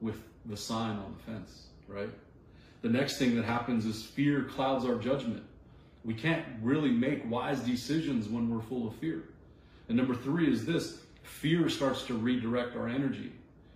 with 0.02 0.20
the 0.48 0.58
sign 0.58 0.98
on 0.98 1.16
the 1.16 1.32
fence, 1.32 1.68
right? 1.88 2.10
The 2.82 2.90
next 2.90 3.20
thing 3.20 3.36
that 3.36 3.46
happens 3.46 3.86
is 3.86 4.04
fear 4.04 4.44
clouds 4.44 4.84
our 4.84 4.96
judgment. 4.96 5.44
We 6.04 6.14
can't 6.14 6.46
really 6.62 6.92
make 6.92 7.30
wise 7.30 7.60
decisions 7.60 8.30
when 8.30 8.50
we're 8.50 8.62
full 8.62 8.88
of 8.88 8.96
fear. 8.96 9.24
And 9.88 9.98
number 9.98 10.16
three 10.16 10.52
is 10.52 10.66
this 10.66 11.02
fear 11.24 11.70
starts 11.70 12.04
to 12.04 12.14
redirect 12.14 12.76
our 12.76 12.88
energy. 12.88 13.32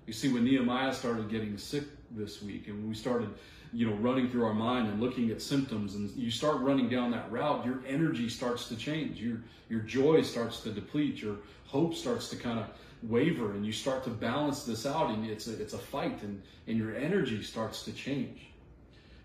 You 0.08 0.14
see, 0.14 0.32
when 0.32 0.44
Nehemiah 0.44 0.94
started 0.94 1.30
getting 1.30 1.58
sick 1.58 1.84
this 2.12 2.42
week, 2.42 2.68
and 2.68 2.88
we 2.88 2.96
started, 2.96 3.30
you 3.72 3.88
know, 3.88 3.96
running 3.96 4.30
through 4.30 4.46
our 4.46 4.54
mind 4.54 4.88
and 4.88 5.00
looking 5.00 5.30
at 5.30 5.42
symptoms, 5.42 5.96
and 5.96 6.10
you 6.12 6.32
start 6.32 6.60
running 6.62 6.90
down 6.90 7.12
that 7.12 7.32
route, 7.32 7.66
your 7.66 7.82
energy 7.88 8.30
starts 8.30 8.68
to 8.70 8.76
change. 8.76 9.20
Your 9.20 9.38
your 9.70 9.82
joy 9.82 10.22
starts 10.22 10.60
to 10.62 10.72
deplete. 10.72 11.22
Your 11.22 11.38
hope 11.68 11.96
starts 11.96 12.30
to 12.30 12.36
kind 12.36 12.60
of 12.60 12.68
waver 13.04 13.54
and 13.54 13.66
you 13.66 13.72
start 13.72 14.04
to 14.04 14.10
balance 14.10 14.64
this 14.64 14.86
out 14.86 15.10
and 15.10 15.26
it's 15.26 15.48
a, 15.48 15.60
it's 15.60 15.74
a 15.74 15.78
fight 15.78 16.22
and, 16.22 16.42
and 16.68 16.78
your 16.78 16.96
energy 16.96 17.42
starts 17.42 17.84
to 17.84 17.92
change. 17.94 18.48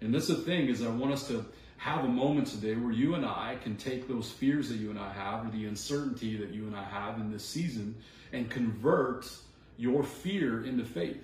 And 0.01 0.15
this 0.15 0.29
is 0.31 0.39
the 0.39 0.43
thing 0.45 0.69
is 0.69 0.83
I 0.83 0.89
want 0.89 1.13
us 1.13 1.27
to 1.29 1.45
have 1.77 2.05
a 2.05 2.09
moment 2.09 2.49
today 2.49 2.75
where 2.75 2.93
you 2.93 3.15
and 3.15 3.25
I 3.25 3.57
can 3.63 3.77
take 3.77 4.09
those 4.09 4.31
fears 4.31 4.69
that 4.69 4.77
you 4.77 4.91
and 4.91 4.99
I 4.99 5.13
have 5.13 5.47
or 5.47 5.51
the 5.51 5.67
uncertainty 5.67 6.37
that 6.39 6.51
you 6.51 6.67
and 6.67 6.77
I 6.77 6.85
have 6.85 7.21
in 7.21 7.31
this 7.31 7.45
season 7.45 7.95
and 8.33 8.51
convert 8.51 9.31
your 9.77 10.03
fear 10.03 10.65
into 10.65 10.85
faith. 10.85 11.23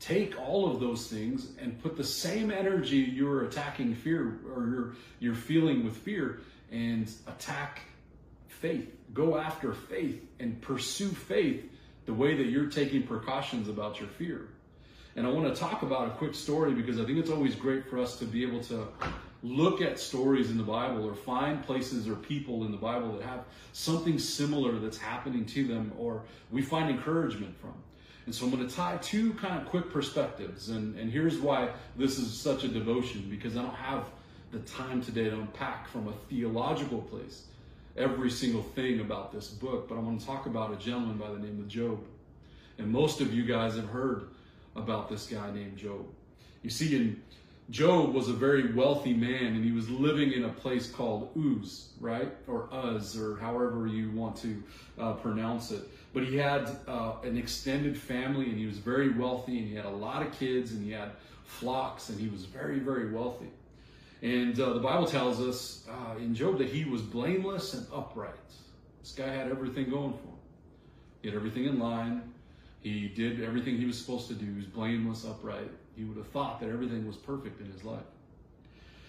Take 0.00 0.38
all 0.40 0.70
of 0.70 0.80
those 0.80 1.08
things 1.08 1.48
and 1.60 1.80
put 1.82 1.96
the 1.96 2.04
same 2.04 2.50
energy 2.50 2.98
you're 2.98 3.44
attacking 3.44 3.94
fear 3.94 4.38
or 4.54 4.66
you're, 4.68 4.92
you're 5.20 5.34
feeling 5.34 5.84
with 5.84 5.96
fear 5.96 6.40
and 6.70 7.10
attack 7.26 7.82
faith. 8.48 8.92
Go 9.14 9.38
after 9.38 9.72
faith 9.72 10.22
and 10.40 10.60
pursue 10.60 11.08
faith 11.08 11.64
the 12.06 12.14
way 12.14 12.34
that 12.36 12.46
you're 12.46 12.70
taking 12.70 13.02
precautions 13.02 13.68
about 13.68 14.00
your 14.00 14.08
fear. 14.08 14.48
And 15.16 15.26
I 15.26 15.30
want 15.30 15.52
to 15.52 15.58
talk 15.58 15.82
about 15.82 16.08
a 16.08 16.10
quick 16.10 16.34
story 16.34 16.74
because 16.74 17.00
I 17.00 17.04
think 17.04 17.18
it's 17.18 17.30
always 17.30 17.54
great 17.54 17.88
for 17.88 17.98
us 17.98 18.18
to 18.18 18.26
be 18.26 18.42
able 18.42 18.62
to 18.64 18.86
look 19.42 19.80
at 19.80 19.98
stories 19.98 20.50
in 20.50 20.56
the 20.56 20.64
Bible 20.64 21.04
or 21.04 21.14
find 21.14 21.62
places 21.64 22.08
or 22.08 22.14
people 22.14 22.64
in 22.64 22.70
the 22.70 22.76
Bible 22.76 23.12
that 23.12 23.22
have 23.22 23.44
something 23.72 24.18
similar 24.18 24.78
that's 24.78 24.98
happening 24.98 25.44
to 25.46 25.66
them 25.66 25.92
or 25.98 26.22
we 26.50 26.62
find 26.62 26.90
encouragement 26.90 27.56
from. 27.60 27.74
And 28.26 28.34
so 28.34 28.44
I'm 28.44 28.50
going 28.50 28.66
to 28.66 28.74
tie 28.74 28.96
two 28.96 29.34
kind 29.34 29.60
of 29.60 29.68
quick 29.68 29.92
perspectives. 29.92 30.70
And, 30.70 30.98
and 30.98 31.10
here's 31.10 31.38
why 31.38 31.68
this 31.96 32.18
is 32.18 32.32
such 32.32 32.64
a 32.64 32.68
devotion 32.68 33.26
because 33.30 33.56
I 33.56 33.62
don't 33.62 33.74
have 33.74 34.04
the 34.50 34.58
time 34.60 35.02
today 35.02 35.24
to 35.24 35.34
unpack 35.34 35.88
from 35.88 36.08
a 36.08 36.12
theological 36.28 37.02
place 37.02 37.44
every 37.96 38.30
single 38.30 38.62
thing 38.62 39.00
about 39.00 39.32
this 39.32 39.48
book, 39.48 39.88
but 39.88 39.96
I 39.96 40.00
want 40.00 40.20
to 40.20 40.26
talk 40.26 40.46
about 40.46 40.72
a 40.72 40.76
gentleman 40.76 41.16
by 41.16 41.30
the 41.30 41.38
name 41.38 41.58
of 41.58 41.68
Job. 41.68 41.98
And 42.78 42.92
most 42.92 43.20
of 43.20 43.32
you 43.32 43.44
guys 43.44 43.76
have 43.76 43.88
heard 43.88 44.28
about 44.74 45.08
this 45.08 45.26
guy 45.26 45.50
named 45.52 45.78
Job. 45.78 46.06
You 46.62 46.70
see, 46.70 46.94
in 46.94 47.22
Job 47.70 48.14
was 48.14 48.28
a 48.28 48.32
very 48.32 48.72
wealthy 48.72 49.12
man 49.12 49.56
and 49.56 49.64
he 49.64 49.72
was 49.72 49.90
living 49.90 50.32
in 50.32 50.44
a 50.44 50.48
place 50.48 50.88
called 50.88 51.30
Uz, 51.36 51.88
right? 52.00 52.32
Or 52.46 52.68
Uz, 52.72 53.18
or 53.18 53.36
however 53.38 53.88
you 53.88 54.12
want 54.12 54.36
to 54.36 54.62
uh, 54.98 55.12
pronounce 55.14 55.72
it. 55.72 55.82
But 56.14 56.24
he 56.24 56.36
had 56.36 56.70
uh, 56.86 57.14
an 57.24 57.36
extended 57.36 57.98
family 57.98 58.46
and 58.46 58.56
he 58.56 58.66
was 58.66 58.78
very 58.78 59.10
wealthy 59.10 59.58
and 59.58 59.68
he 59.68 59.74
had 59.74 59.84
a 59.84 59.90
lot 59.90 60.24
of 60.24 60.32
kids 60.38 60.72
and 60.72 60.84
he 60.84 60.92
had 60.92 61.10
flocks 61.44 62.08
and 62.08 62.20
he 62.20 62.28
was 62.28 62.44
very, 62.44 62.78
very 62.78 63.10
wealthy. 63.10 63.50
And 64.22 64.58
uh, 64.60 64.72
the 64.72 64.80
Bible 64.80 65.06
tells 65.06 65.40
us 65.40 65.86
uh, 65.90 66.16
in 66.18 66.34
Job 66.34 66.58
that 66.58 66.68
he 66.68 66.84
was 66.84 67.02
blameless 67.02 67.74
and 67.74 67.86
upright. 67.92 68.34
This 69.00 69.12
guy 69.12 69.28
had 69.28 69.50
everything 69.50 69.90
going 69.90 70.12
for 70.12 70.28
him. 70.28 70.38
He 71.22 71.28
had 71.28 71.36
everything 71.36 71.64
in 71.64 71.80
line. 71.80 72.32
He 72.80 73.08
did 73.08 73.42
everything 73.42 73.76
he 73.76 73.86
was 73.86 73.98
supposed 73.98 74.28
to 74.28 74.34
do. 74.34 74.46
He 74.46 74.56
was 74.56 74.66
blameless, 74.66 75.24
upright. 75.24 75.70
He 75.96 76.04
would 76.04 76.16
have 76.16 76.28
thought 76.28 76.60
that 76.60 76.68
everything 76.68 77.06
was 77.06 77.16
perfect 77.16 77.60
in 77.60 77.70
his 77.72 77.82
life. 77.82 78.04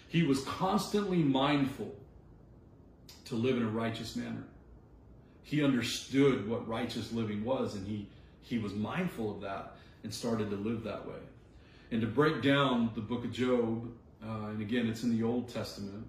He 0.08 0.24
was 0.24 0.42
constantly 0.44 1.18
mindful 1.18 1.94
to 3.26 3.36
live 3.36 3.58
in 3.58 3.64
a 3.64 3.70
righteous 3.70 4.16
manner. 4.16 4.44
He 5.44 5.64
understood 5.64 6.48
what 6.50 6.68
righteous 6.68 7.12
living 7.12 7.44
was, 7.44 7.76
and 7.76 7.86
he, 7.86 8.08
he 8.42 8.58
was 8.58 8.74
mindful 8.74 9.30
of 9.30 9.42
that 9.42 9.76
and 10.04 10.14
started 10.14 10.50
to 10.50 10.56
live 10.56 10.84
that 10.84 11.06
way. 11.06 11.20
And 11.92 12.02
to 12.02 12.08
break 12.08 12.42
down 12.42 12.92
the 12.96 13.02
book 13.02 13.26
of 13.26 13.32
Job, 13.32 13.90
uh, 14.26 14.48
and 14.48 14.62
again, 14.62 14.88
it's 14.88 15.04
in 15.04 15.18
the 15.18 15.24
Old 15.24 15.50
Testament. 15.50 16.06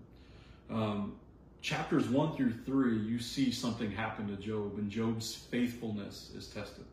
Um, 0.71 1.15
chapters 1.61 2.09
1 2.09 2.37
through 2.37 2.53
3, 2.53 2.99
you 2.99 3.19
see 3.19 3.51
something 3.51 3.91
happen 3.91 4.29
to 4.29 4.37
Job, 4.37 4.79
and 4.79 4.91
Job's 4.91 5.35
faithfulness 5.35 6.31
is 6.37 6.47
tested. 6.47 6.85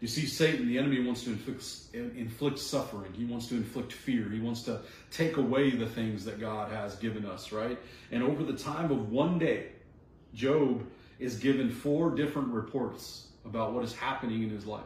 You 0.00 0.08
see, 0.08 0.26
Satan, 0.26 0.68
the 0.68 0.78
enemy, 0.78 1.04
wants 1.04 1.24
to 1.24 1.30
inflict, 1.30 1.94
inflict 1.94 2.58
suffering. 2.58 3.12
He 3.14 3.24
wants 3.24 3.48
to 3.48 3.54
inflict 3.56 3.92
fear. 3.92 4.28
He 4.28 4.40
wants 4.40 4.62
to 4.64 4.80
take 5.10 5.38
away 5.38 5.70
the 5.70 5.86
things 5.86 6.24
that 6.26 6.38
God 6.38 6.70
has 6.70 6.96
given 6.96 7.24
us, 7.24 7.50
right? 7.50 7.78
And 8.12 8.22
over 8.22 8.44
the 8.44 8.56
time 8.56 8.90
of 8.90 9.10
one 9.10 9.38
day, 9.38 9.68
Job 10.34 10.84
is 11.18 11.38
given 11.38 11.70
four 11.70 12.10
different 12.10 12.48
reports 12.48 13.28
about 13.46 13.72
what 13.72 13.84
is 13.84 13.94
happening 13.94 14.42
in 14.42 14.50
his 14.50 14.66
life. 14.66 14.84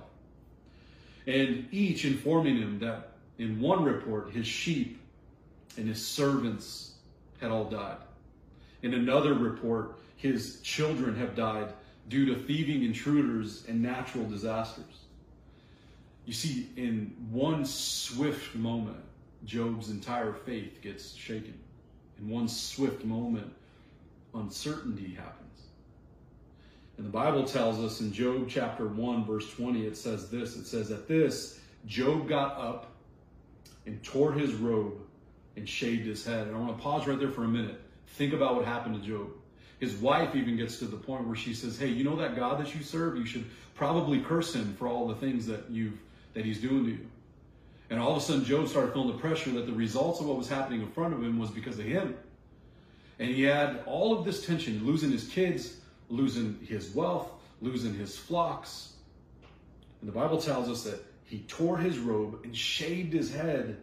And 1.26 1.66
each 1.72 2.04
informing 2.04 2.56
him 2.56 2.78
that 2.78 3.12
in 3.38 3.60
one 3.60 3.82
report, 3.82 4.30
his 4.30 4.46
sheep 4.46 5.00
and 5.76 5.88
his 5.88 6.04
servants 6.06 6.94
had 7.40 7.50
all 7.50 7.64
died. 7.64 7.96
In 8.82 8.94
another 8.94 9.34
report, 9.34 9.96
his 10.16 10.60
children 10.60 11.16
have 11.16 11.34
died 11.34 11.72
due 12.08 12.26
to 12.26 12.34
thieving 12.34 12.82
intruders 12.82 13.64
and 13.68 13.82
natural 13.82 14.24
disasters. 14.28 15.04
You 16.26 16.32
see, 16.32 16.68
in 16.76 17.14
one 17.30 17.64
swift 17.64 18.54
moment, 18.54 19.02
Job's 19.44 19.90
entire 19.90 20.32
faith 20.32 20.80
gets 20.82 21.14
shaken. 21.14 21.58
In 22.18 22.28
one 22.28 22.48
swift 22.48 23.04
moment, 23.04 23.52
uncertainty 24.34 25.14
happens. 25.14 25.40
And 26.98 27.06
the 27.06 27.10
Bible 27.10 27.44
tells 27.44 27.80
us 27.80 28.00
in 28.00 28.12
Job 28.12 28.46
chapter 28.48 28.86
1, 28.86 29.24
verse 29.24 29.50
20, 29.54 29.86
it 29.86 29.96
says 29.96 30.30
this 30.30 30.56
it 30.56 30.66
says, 30.66 30.90
At 30.90 31.08
this, 31.08 31.58
Job 31.86 32.28
got 32.28 32.58
up 32.58 32.92
and 33.86 34.02
tore 34.02 34.32
his 34.32 34.52
robe 34.52 35.00
and 35.56 35.68
shaved 35.68 36.06
his 36.06 36.24
head. 36.24 36.46
And 36.46 36.54
I 36.54 36.58
want 36.58 36.76
to 36.76 36.82
pause 36.82 37.06
right 37.06 37.18
there 37.18 37.30
for 37.30 37.44
a 37.44 37.48
minute. 37.48 37.80
Think 38.08 38.34
about 38.34 38.54
what 38.54 38.66
happened 38.66 39.02
to 39.02 39.08
Job. 39.08 39.30
His 39.80 39.94
wife 39.96 40.36
even 40.36 40.56
gets 40.56 40.78
to 40.78 40.84
the 40.84 40.96
point 40.96 41.26
where 41.26 41.36
she 41.36 41.54
says, 41.54 41.78
Hey, 41.78 41.88
you 41.88 42.04
know 42.04 42.16
that 42.16 42.36
God 42.36 42.60
that 42.60 42.74
you 42.74 42.82
serve? 42.82 43.16
You 43.16 43.26
should 43.26 43.46
probably 43.74 44.20
curse 44.20 44.54
him 44.54 44.74
for 44.78 44.86
all 44.86 45.08
the 45.08 45.14
things 45.14 45.46
that 45.46 45.70
you've 45.70 45.98
that 46.34 46.44
he's 46.44 46.60
doing 46.60 46.84
to 46.84 46.90
you. 46.90 47.06
And 47.88 47.98
all 47.98 48.12
of 48.12 48.18
a 48.18 48.20
sudden 48.20 48.44
Job 48.44 48.68
started 48.68 48.92
feeling 48.92 49.08
the 49.08 49.18
pressure 49.18 49.50
that 49.52 49.66
the 49.66 49.72
results 49.72 50.20
of 50.20 50.26
what 50.26 50.38
was 50.38 50.48
happening 50.48 50.80
in 50.80 50.88
front 50.92 51.12
of 51.12 51.22
him 51.22 51.38
was 51.38 51.50
because 51.50 51.78
of 51.78 51.86
him. 51.86 52.14
And 53.18 53.28
he 53.28 53.42
had 53.42 53.82
all 53.86 54.16
of 54.16 54.24
this 54.24 54.46
tension, 54.46 54.86
losing 54.86 55.10
his 55.10 55.28
kids, 55.28 55.78
losing 56.08 56.58
his 56.66 56.94
wealth, 56.94 57.32
losing 57.60 57.94
his 57.94 58.16
flocks. 58.16 58.92
And 60.00 60.08
the 60.08 60.14
Bible 60.14 60.40
tells 60.40 60.68
us 60.68 60.84
that 60.84 61.02
he 61.24 61.40
tore 61.48 61.78
his 61.78 61.98
robe 61.98 62.40
and 62.44 62.56
shaved 62.56 63.12
his 63.12 63.34
head 63.34 63.78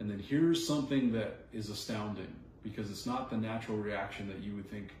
and 0.00 0.10
then 0.10 0.18
here's 0.18 0.66
something 0.66 1.12
that 1.12 1.36
is 1.52 1.68
astounding 1.68 2.34
because 2.62 2.90
it's 2.90 3.06
not 3.06 3.30
the 3.30 3.36
natural 3.36 3.78
reaction 3.78 4.28
that 4.28 4.38
you 4.38 4.54
would 4.56 4.70
think 4.70 4.92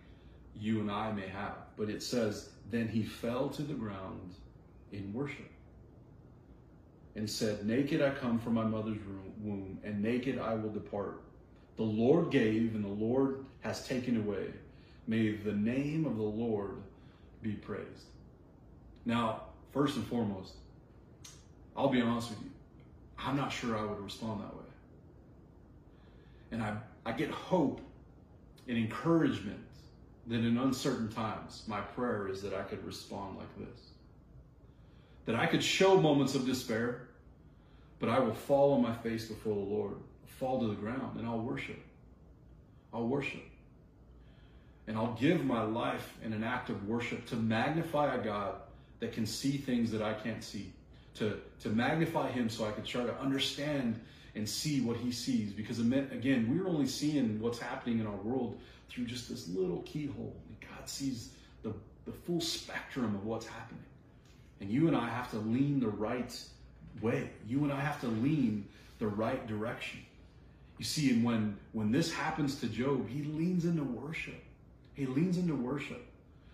you 0.58 0.80
and 0.80 0.90
I 0.90 1.12
may 1.12 1.28
have. 1.28 1.56
But 1.76 1.88
it 1.88 2.02
says, 2.02 2.50
Then 2.70 2.88
he 2.88 3.02
fell 3.02 3.48
to 3.50 3.62
the 3.62 3.74
ground 3.74 4.34
in 4.92 5.12
worship 5.12 5.50
and 7.16 7.28
said, 7.28 7.66
Naked 7.66 8.02
I 8.02 8.10
come 8.10 8.38
from 8.38 8.54
my 8.54 8.64
mother's 8.64 8.98
womb, 9.40 9.78
and 9.84 10.02
naked 10.02 10.38
I 10.38 10.54
will 10.54 10.70
depart. 10.70 11.22
The 11.76 11.82
Lord 11.82 12.30
gave, 12.30 12.74
and 12.74 12.84
the 12.84 12.88
Lord 12.88 13.44
has 13.60 13.86
taken 13.86 14.16
away. 14.16 14.48
May 15.06 15.32
the 15.32 15.52
name 15.52 16.06
of 16.06 16.16
the 16.16 16.22
Lord 16.22 16.76
be 17.42 17.52
praised. 17.52 18.04
Now, 19.04 19.42
first 19.72 19.96
and 19.96 20.06
foremost, 20.06 20.54
I'll 21.76 21.88
be 21.88 22.00
honest 22.00 22.30
with 22.30 22.40
you. 22.42 22.50
I'm 23.18 23.36
not 23.36 23.52
sure 23.52 23.76
I 23.76 23.82
would 23.82 24.00
respond 24.00 24.42
that 24.42 24.54
way. 24.54 24.62
And 26.52 26.62
I, 26.62 26.76
I 27.04 27.12
get 27.12 27.30
hope 27.30 27.80
and 28.68 28.76
encouragement 28.76 29.60
that 30.26 30.40
in 30.40 30.58
uncertain 30.58 31.08
times, 31.08 31.64
my 31.66 31.80
prayer 31.80 32.28
is 32.28 32.42
that 32.42 32.54
I 32.54 32.62
could 32.62 32.84
respond 32.84 33.38
like 33.38 33.58
this. 33.58 33.80
That 35.26 35.34
I 35.34 35.46
could 35.46 35.62
show 35.62 36.00
moments 36.00 36.34
of 36.34 36.46
despair, 36.46 37.08
but 37.98 38.08
I 38.08 38.18
will 38.18 38.34
fall 38.34 38.74
on 38.74 38.82
my 38.82 38.94
face 38.94 39.26
before 39.26 39.54
the 39.54 39.60
Lord, 39.60 39.94
fall 40.26 40.60
to 40.60 40.68
the 40.68 40.74
ground, 40.74 41.18
and 41.18 41.26
I'll 41.26 41.40
worship. 41.40 41.80
I'll 42.92 43.06
worship. 43.06 43.42
And 44.86 44.96
I'll 44.96 45.14
give 45.14 45.44
my 45.44 45.62
life 45.62 46.16
in 46.24 46.32
an 46.32 46.44
act 46.44 46.70
of 46.70 46.88
worship 46.88 47.26
to 47.26 47.36
magnify 47.36 48.14
a 48.14 48.18
God 48.22 48.56
that 49.00 49.12
can 49.12 49.26
see 49.26 49.56
things 49.56 49.90
that 49.92 50.02
I 50.02 50.14
can't 50.14 50.42
see, 50.42 50.72
to, 51.14 51.40
to 51.60 51.68
magnify 51.68 52.30
Him 52.30 52.48
so 52.48 52.66
I 52.66 52.72
can 52.72 52.84
try 52.84 53.04
to 53.04 53.18
understand 53.18 54.00
and 54.34 54.48
see 54.48 54.80
what 54.80 54.96
he 54.96 55.12
sees. 55.12 55.52
Because 55.52 55.80
again, 55.80 56.48
we're 56.50 56.68
only 56.68 56.86
seeing 56.86 57.40
what's 57.40 57.58
happening 57.58 57.98
in 58.00 58.06
our 58.06 58.16
world 58.16 58.58
through 58.88 59.04
just 59.04 59.28
this 59.28 59.48
little 59.48 59.82
keyhole. 59.82 60.34
God 60.60 60.88
sees 60.88 61.30
the, 61.62 61.74
the 62.04 62.12
full 62.12 62.40
spectrum 62.40 63.14
of 63.14 63.24
what's 63.24 63.46
happening. 63.46 63.84
And 64.60 64.70
you 64.70 64.88
and 64.88 64.96
I 64.96 65.08
have 65.08 65.30
to 65.30 65.38
lean 65.38 65.80
the 65.80 65.88
right 65.88 66.38
way. 67.00 67.30
You 67.46 67.64
and 67.64 67.72
I 67.72 67.80
have 67.80 68.00
to 68.02 68.08
lean 68.08 68.66
the 68.98 69.08
right 69.08 69.46
direction. 69.46 70.00
You 70.78 70.84
see, 70.84 71.10
and 71.10 71.24
when 71.24 71.56
when 71.72 71.92
this 71.92 72.12
happens 72.12 72.60
to 72.60 72.66
Job, 72.66 73.08
he 73.08 73.22
leans 73.22 73.64
into 73.64 73.84
worship. 73.84 74.42
He 74.94 75.06
leans 75.06 75.38
into 75.38 75.54
worship. 75.54 76.06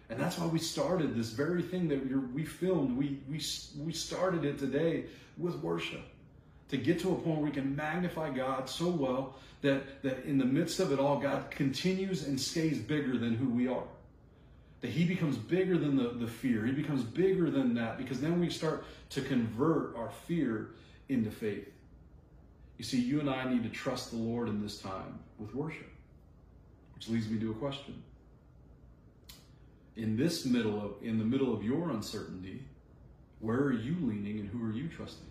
And 0.09 0.21
that's 0.21 0.39
why 0.39 0.47
we 0.47 0.59
started 0.61 1.17
this 1.17 1.31
very 1.31 1.63
thing 1.63 1.89
that 1.89 2.33
we 2.33 2.45
filmed. 2.45 2.97
We, 2.97 3.19
we, 3.29 3.41
we 3.77 3.93
started 3.93 4.45
it 4.45 4.57
today 4.57 5.07
with 5.37 5.57
worship 5.57 6.03
to 6.69 6.77
get 6.77 7.01
to 7.01 7.13
a 7.13 7.15
point 7.15 7.39
where 7.39 7.47
we 7.47 7.51
can 7.51 7.77
magnify 7.77 8.31
God 8.31 8.69
so 8.69 8.89
well 8.89 9.37
that, 9.63 10.03
that 10.03 10.25
in 10.25 10.39
the 10.39 10.45
midst 10.45 10.81
of 10.81 10.93
it 10.93 10.99
all, 10.99 11.19
God 11.19 11.51
continues 11.51 12.27
and 12.27 12.41
stays 12.41 12.79
bigger 12.79 13.17
than 13.17 13.35
who 13.35 13.49
we 13.49 13.69
are. 13.69 13.85
That 14.81 14.91
he 14.91 15.05
becomes 15.05 15.37
bigger 15.37 15.79
than 15.79 15.97
the, 15.97 16.11
the 16.11 16.27
fear. 16.27 16.67
He 16.67 16.73
becomes 16.73 17.03
bigger 17.03 17.51
than 17.51 17.75
that 17.75 17.99
because 17.99 18.21
then 18.21 18.41
we 18.41 18.51
start 18.51 18.85
to 19.11 19.23
convert 19.23 19.97
our 19.97 20.11
fear 20.27 20.71
into 21.09 21.31
faith. 21.31 21.69
You 22.79 22.85
see, 22.85 23.01
you 23.01 23.21
and 23.21 23.31
I 23.31 23.51
need 23.51 23.63
to 23.63 23.71
trust 23.71 24.11
the 24.11 24.19
Lord 24.19 24.49
in 24.49 24.63
this 24.63 24.79
time 24.79 25.19
with 25.39 25.55
worship, 25.55 25.91
which 26.95 27.09
leads 27.09 27.29
me 27.29 27.39
to 27.41 27.53
a 27.53 27.55
question. 27.55 28.03
In 29.97 30.17
this 30.17 30.45
middle 30.45 30.79
of 30.79 31.03
in 31.03 31.19
the 31.19 31.25
middle 31.25 31.55
of 31.55 31.65
your 31.65 31.89
uncertainty, 31.89 32.63
where 33.41 33.61
are 33.61 33.73
you 33.73 33.97
leaning 34.03 34.41
and 34.41 34.49
who 34.51 34.63
are 34.63 34.73
you 34.73 34.89
trusting? 34.89 35.27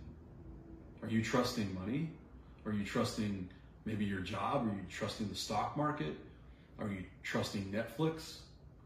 Are 1.06 1.10
you 1.10 1.22
trusting 1.22 1.72
money? 1.76 2.10
Are 2.66 2.72
you 2.72 2.84
trusting 2.84 3.48
maybe 3.86 4.06
your 4.06 4.22
job? 4.22 4.66
Are 4.68 4.74
you 4.74 4.86
trusting 4.90 5.30
the 5.30 5.36
stock 5.36 5.78
market? 5.78 6.16
Are 6.80 6.88
you 6.88 7.04
trusting 7.22 7.66
Netflix? 7.66 8.38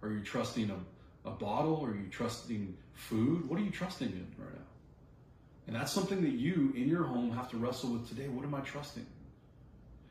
Are 0.03 0.11
you 0.11 0.19
trusting 0.19 0.69
a, 0.69 1.29
a 1.29 1.31
bottle? 1.31 1.81
Are 1.85 1.95
you 1.95 2.07
trusting 2.11 2.75
food? 2.93 3.49
What 3.49 3.57
are 3.57 3.63
you 3.63 3.71
trusting 3.71 4.09
in 4.09 4.27
right 4.37 4.53
now? 4.53 4.59
And 5.67 5.75
that's 5.77 5.93
something 5.93 6.21
that 6.21 6.33
you 6.33 6.73
in 6.75 6.89
your 6.89 7.03
home 7.03 7.31
have 7.31 7.49
to 7.51 7.57
wrestle 7.57 7.91
with 7.91 8.09
today. 8.09 8.27
What 8.27 8.43
am 8.43 8.53
I 8.53 8.59
trusting? 8.61 9.05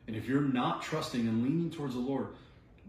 And 0.07 0.15
if 0.15 0.25
you're 0.25 0.41
not 0.41 0.81
trusting 0.81 1.27
and 1.27 1.43
leaning 1.43 1.69
towards 1.69 1.93
the 1.93 1.99
Lord, 1.99 2.29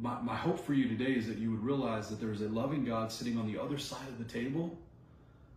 my, 0.00 0.19
my 0.23 0.35
hope 0.35 0.65
for 0.65 0.73
you 0.73 0.89
today 0.89 1.12
is 1.12 1.27
that 1.27 1.37
you 1.37 1.50
would 1.50 1.62
realize 1.62 2.09
that 2.09 2.21
there 2.21 2.33
is 2.33 2.41
a 2.41 2.49
loving 2.49 2.87
God 2.87 3.12
sitting 3.12 3.37
on 3.37 3.47
the 3.47 3.61
other 3.61 3.77
side 3.77 4.09
of 4.09 4.17
the 4.17 4.25
table 4.25 4.79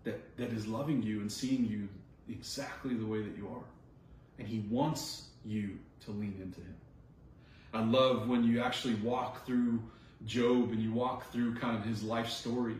that, 0.03 0.35
that 0.35 0.51
is 0.51 0.67
loving 0.67 1.01
you 1.01 1.21
and 1.21 1.31
seeing 1.31 1.65
you 1.65 1.87
exactly 2.29 2.95
the 2.95 3.05
way 3.05 3.21
that 3.21 3.37
you 3.37 3.47
are. 3.47 3.63
And 4.39 4.47
He 4.47 4.59
wants 4.69 5.27
you 5.45 5.77
to 6.05 6.11
lean 6.11 6.35
into 6.41 6.61
Him. 6.61 6.75
I 7.73 7.83
love 7.83 8.29
when 8.29 8.43
you 8.43 8.61
actually 8.61 8.95
walk 8.95 9.45
through 9.45 9.81
Job 10.25 10.71
and 10.71 10.81
you 10.81 10.93
walk 10.93 11.31
through 11.31 11.55
kind 11.55 11.75
of 11.77 11.83
his 11.83 12.03
life 12.03 12.29
story. 12.29 12.75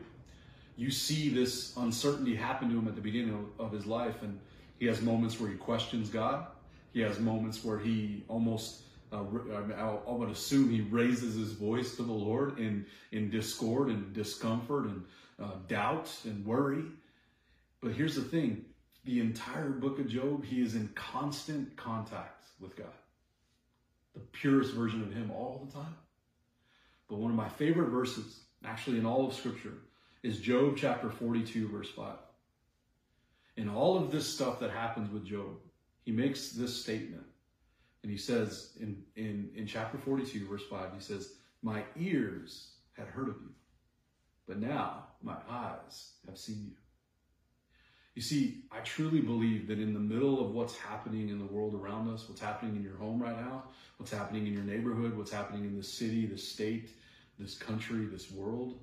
You 0.78 0.92
see 0.92 1.30
this 1.30 1.76
uncertainty 1.78 2.36
happen 2.36 2.70
to 2.70 2.78
him 2.78 2.88
at 2.88 2.96
the 2.96 3.02
beginning 3.02 3.48
of, 3.60 3.72
his 3.72 3.86
life, 3.86 4.24
and 4.24 4.40
he 4.80 4.86
has 4.86 5.02
moments 5.02 5.40
where 5.40 5.50
he 5.50 5.56
questions 5.56 6.10
God. 6.10 6.48
He 6.94 7.02
has 7.02 7.20
moments 7.20 7.64
where 7.64 7.80
he 7.80 8.24
almost 8.28 8.82
uh, 9.12 9.24
I 9.78 10.12
would 10.12 10.30
assume 10.30 10.72
he 10.72 10.82
raises 10.82 11.36
his 11.36 11.52
voice 11.52 11.96
to 11.98 12.04
the 12.04 12.12
Lord 12.12 12.58
in, 12.58 12.86
in 13.12 13.30
discord 13.30 13.90
and 13.90 14.12
discomfort 14.12 14.86
and 14.86 15.04
uh, 15.40 15.52
doubt 15.68 16.12
and 16.24 16.44
worry. 16.44 16.84
But 17.80 17.92
here's 17.92 18.16
the 18.16 18.24
thing 18.24 18.66
the 19.05 19.19
entire 19.19 19.69
book 19.69 20.00
of 20.00 20.07
Job, 20.07 20.45
he 20.45 20.62
is 20.62 20.75
in 20.75 20.89
constant 20.95 21.75
contact 21.75 22.45
with 22.60 22.75
God 22.75 22.93
the 24.13 24.19
purest 24.19 24.74
version 24.74 25.01
of 25.01 25.12
him 25.12 25.31
all 25.31 25.65
the 25.65 25.74
time. 25.74 25.95
But 27.10 27.17
one 27.17 27.31
of 27.31 27.38
my 27.38 27.50
favorite 27.50 27.89
verses, 27.89 28.41
actually 28.63 29.00
in 29.00 29.05
all 29.05 29.27
of 29.27 29.33
Scripture, 29.33 29.74
is 30.22 30.39
Job 30.39 30.77
chapter 30.77 31.10
42, 31.10 31.67
verse 31.67 31.89
5. 31.89 32.15
In 33.57 33.69
all 33.69 33.98
of 33.98 34.12
this 34.12 34.27
stuff 34.27 34.60
that 34.60 34.72
happens 34.72 35.12
with 35.12 35.25
Job, 35.25 35.57
he 36.05 36.12
makes 36.12 36.51
this 36.51 36.75
statement. 36.75 37.24
And 38.03 38.12
he 38.12 38.17
says 38.17 38.72
in, 38.79 39.03
in, 39.15 39.50
in 39.55 39.67
chapter 39.67 39.98
42, 39.98 40.48
verse 40.48 40.63
5, 40.69 40.89
he 40.95 41.01
says, 41.01 41.33
My 41.62 41.83
ears 41.98 42.72
had 42.93 43.07
heard 43.07 43.29
of 43.29 43.36
you, 43.36 43.50
but 44.48 44.60
now 44.60 45.05
my 45.22 45.38
eyes 45.50 46.12
have 46.27 46.38
seen 46.38 46.57
you. 46.65 46.83
You 48.15 48.22
see, 48.22 48.63
I 48.72 48.79
truly 48.82 49.22
believe 49.22 49.67
that 49.67 49.79
in 49.79 49.93
the 49.93 50.00
middle 50.00 50.39
of 50.46 50.51
what's 50.51 50.77
happening 50.77 51.29
in 51.29 51.39
the 51.39 51.46
world 51.46 51.74
around 51.74 52.13
us, 52.13 52.29
what's 52.29 52.41
happening 52.41 52.75
in 52.75 52.84
your 52.84 52.98
home 52.98 53.22
right 53.22 53.36
now, 53.36 53.63
what's 53.98 54.12
happening 54.12 54.46
in 54.46 54.53
your 54.53 54.63
neighborhood, 54.63 55.17
what's 55.17 55.32
happening 55.32 55.65
in 55.65 55.75
the 55.75 55.84
city, 55.84 56.27
the 56.27 56.38
state, 56.38 56.91
this 57.39 57.58
country, 57.58 58.05
this 58.05 58.32
world, 58.32 58.79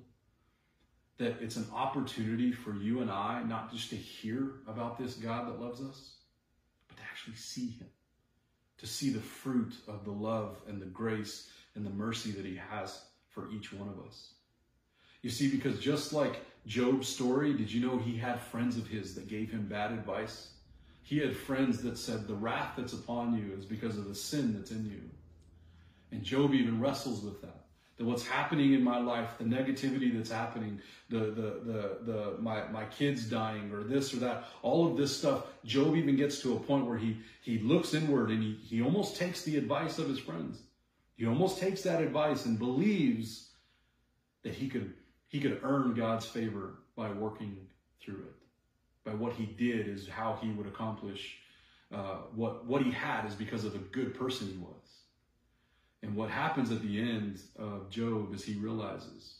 that 1.17 1.37
it's 1.39 1.55
an 1.55 1.67
opportunity 1.73 2.51
for 2.51 2.75
you 2.75 3.01
and 3.01 3.09
I 3.09 3.43
not 3.43 3.71
just 3.71 3.89
to 3.91 3.95
hear 3.95 4.55
about 4.67 4.97
this 4.97 5.13
God 5.13 5.47
that 5.47 5.61
loves 5.61 5.81
us, 5.81 6.15
but 6.89 6.97
to 6.97 7.03
actually 7.03 7.35
see 7.35 7.69
Him, 7.69 7.87
to 8.79 8.87
see 8.87 9.11
the 9.11 9.21
fruit 9.21 9.75
of 9.87 10.03
the 10.03 10.11
love 10.11 10.57
and 10.67 10.81
the 10.81 10.87
grace 10.87 11.49
and 11.75 11.85
the 11.85 11.91
mercy 11.91 12.31
that 12.31 12.45
He 12.45 12.59
has 12.69 13.01
for 13.29 13.49
each 13.51 13.71
one 13.71 13.87
of 13.87 14.05
us. 14.05 14.33
You 15.21 15.29
see, 15.29 15.49
because 15.49 15.79
just 15.79 16.13
like 16.13 16.41
Job's 16.65 17.07
story, 17.07 17.53
did 17.53 17.71
you 17.71 17.85
know 17.85 17.97
he 17.97 18.17
had 18.17 18.39
friends 18.39 18.77
of 18.77 18.87
his 18.87 19.15
that 19.15 19.27
gave 19.27 19.51
him 19.51 19.67
bad 19.67 19.91
advice? 19.91 20.49
He 21.03 21.17
had 21.17 21.35
friends 21.35 21.81
that 21.83 21.97
said, 21.97 22.27
The 22.27 22.33
wrath 22.33 22.73
that's 22.77 22.93
upon 22.93 23.37
you 23.37 23.55
is 23.57 23.65
because 23.65 23.97
of 23.97 24.07
the 24.07 24.15
sin 24.15 24.53
that's 24.53 24.71
in 24.71 24.85
you. 24.85 25.01
And 26.11 26.23
Job 26.23 26.53
even 26.53 26.79
wrestles 26.79 27.21
with 27.21 27.41
that. 27.41 27.65
That 27.97 28.05
what's 28.05 28.25
happening 28.25 28.73
in 28.73 28.83
my 28.83 28.99
life, 28.99 29.29
the 29.37 29.43
negativity 29.43 30.15
that's 30.15 30.31
happening, 30.31 30.79
the, 31.09 31.19
the, 31.19 31.59
the, 31.65 31.97
the, 32.11 32.35
my, 32.39 32.67
my 32.69 32.85
kids 32.85 33.25
dying, 33.25 33.71
or 33.71 33.83
this 33.83 34.13
or 34.13 34.17
that, 34.17 34.45
all 34.61 34.87
of 34.87 34.97
this 34.97 35.15
stuff, 35.15 35.45
Job 35.65 35.95
even 35.95 36.15
gets 36.15 36.41
to 36.41 36.55
a 36.55 36.59
point 36.59 36.85
where 36.85 36.97
he, 36.97 37.17
he 37.41 37.59
looks 37.59 37.93
inward 37.93 38.29
and 38.29 38.41
he, 38.41 38.53
he 38.63 38.81
almost 38.81 39.17
takes 39.17 39.43
the 39.43 39.57
advice 39.57 39.99
of 39.99 40.07
his 40.07 40.19
friends. 40.19 40.61
He 41.15 41.27
almost 41.27 41.59
takes 41.59 41.83
that 41.83 42.01
advice 42.01 42.45
and 42.45 42.57
believes 42.57 43.49
that 44.43 44.55
he 44.55 44.67
could 44.67 44.93
he 45.31 45.39
could 45.39 45.61
earn 45.63 45.93
God's 45.93 46.25
favor 46.25 46.73
by 46.97 47.09
working 47.09 47.55
through 48.03 48.19
it. 48.19 48.35
By 49.05 49.13
what 49.13 49.31
he 49.31 49.45
did 49.45 49.87
is 49.87 50.07
how 50.07 50.37
he 50.41 50.49
would 50.49 50.67
accomplish 50.67 51.37
uh, 51.93 52.17
what 52.35 52.65
what 52.65 52.83
he 52.83 52.91
had 52.91 53.25
is 53.25 53.33
because 53.33 53.63
of 53.63 53.71
the 53.71 53.79
good 53.79 54.13
person 54.13 54.47
he 54.47 54.57
was. 54.57 54.75
And 56.03 56.15
what 56.15 56.29
happens 56.29 56.69
at 56.69 56.81
the 56.81 56.99
end 56.99 57.41
of 57.57 57.89
Job 57.89 58.33
is 58.33 58.43
he 58.43 58.55
realizes, 58.55 59.35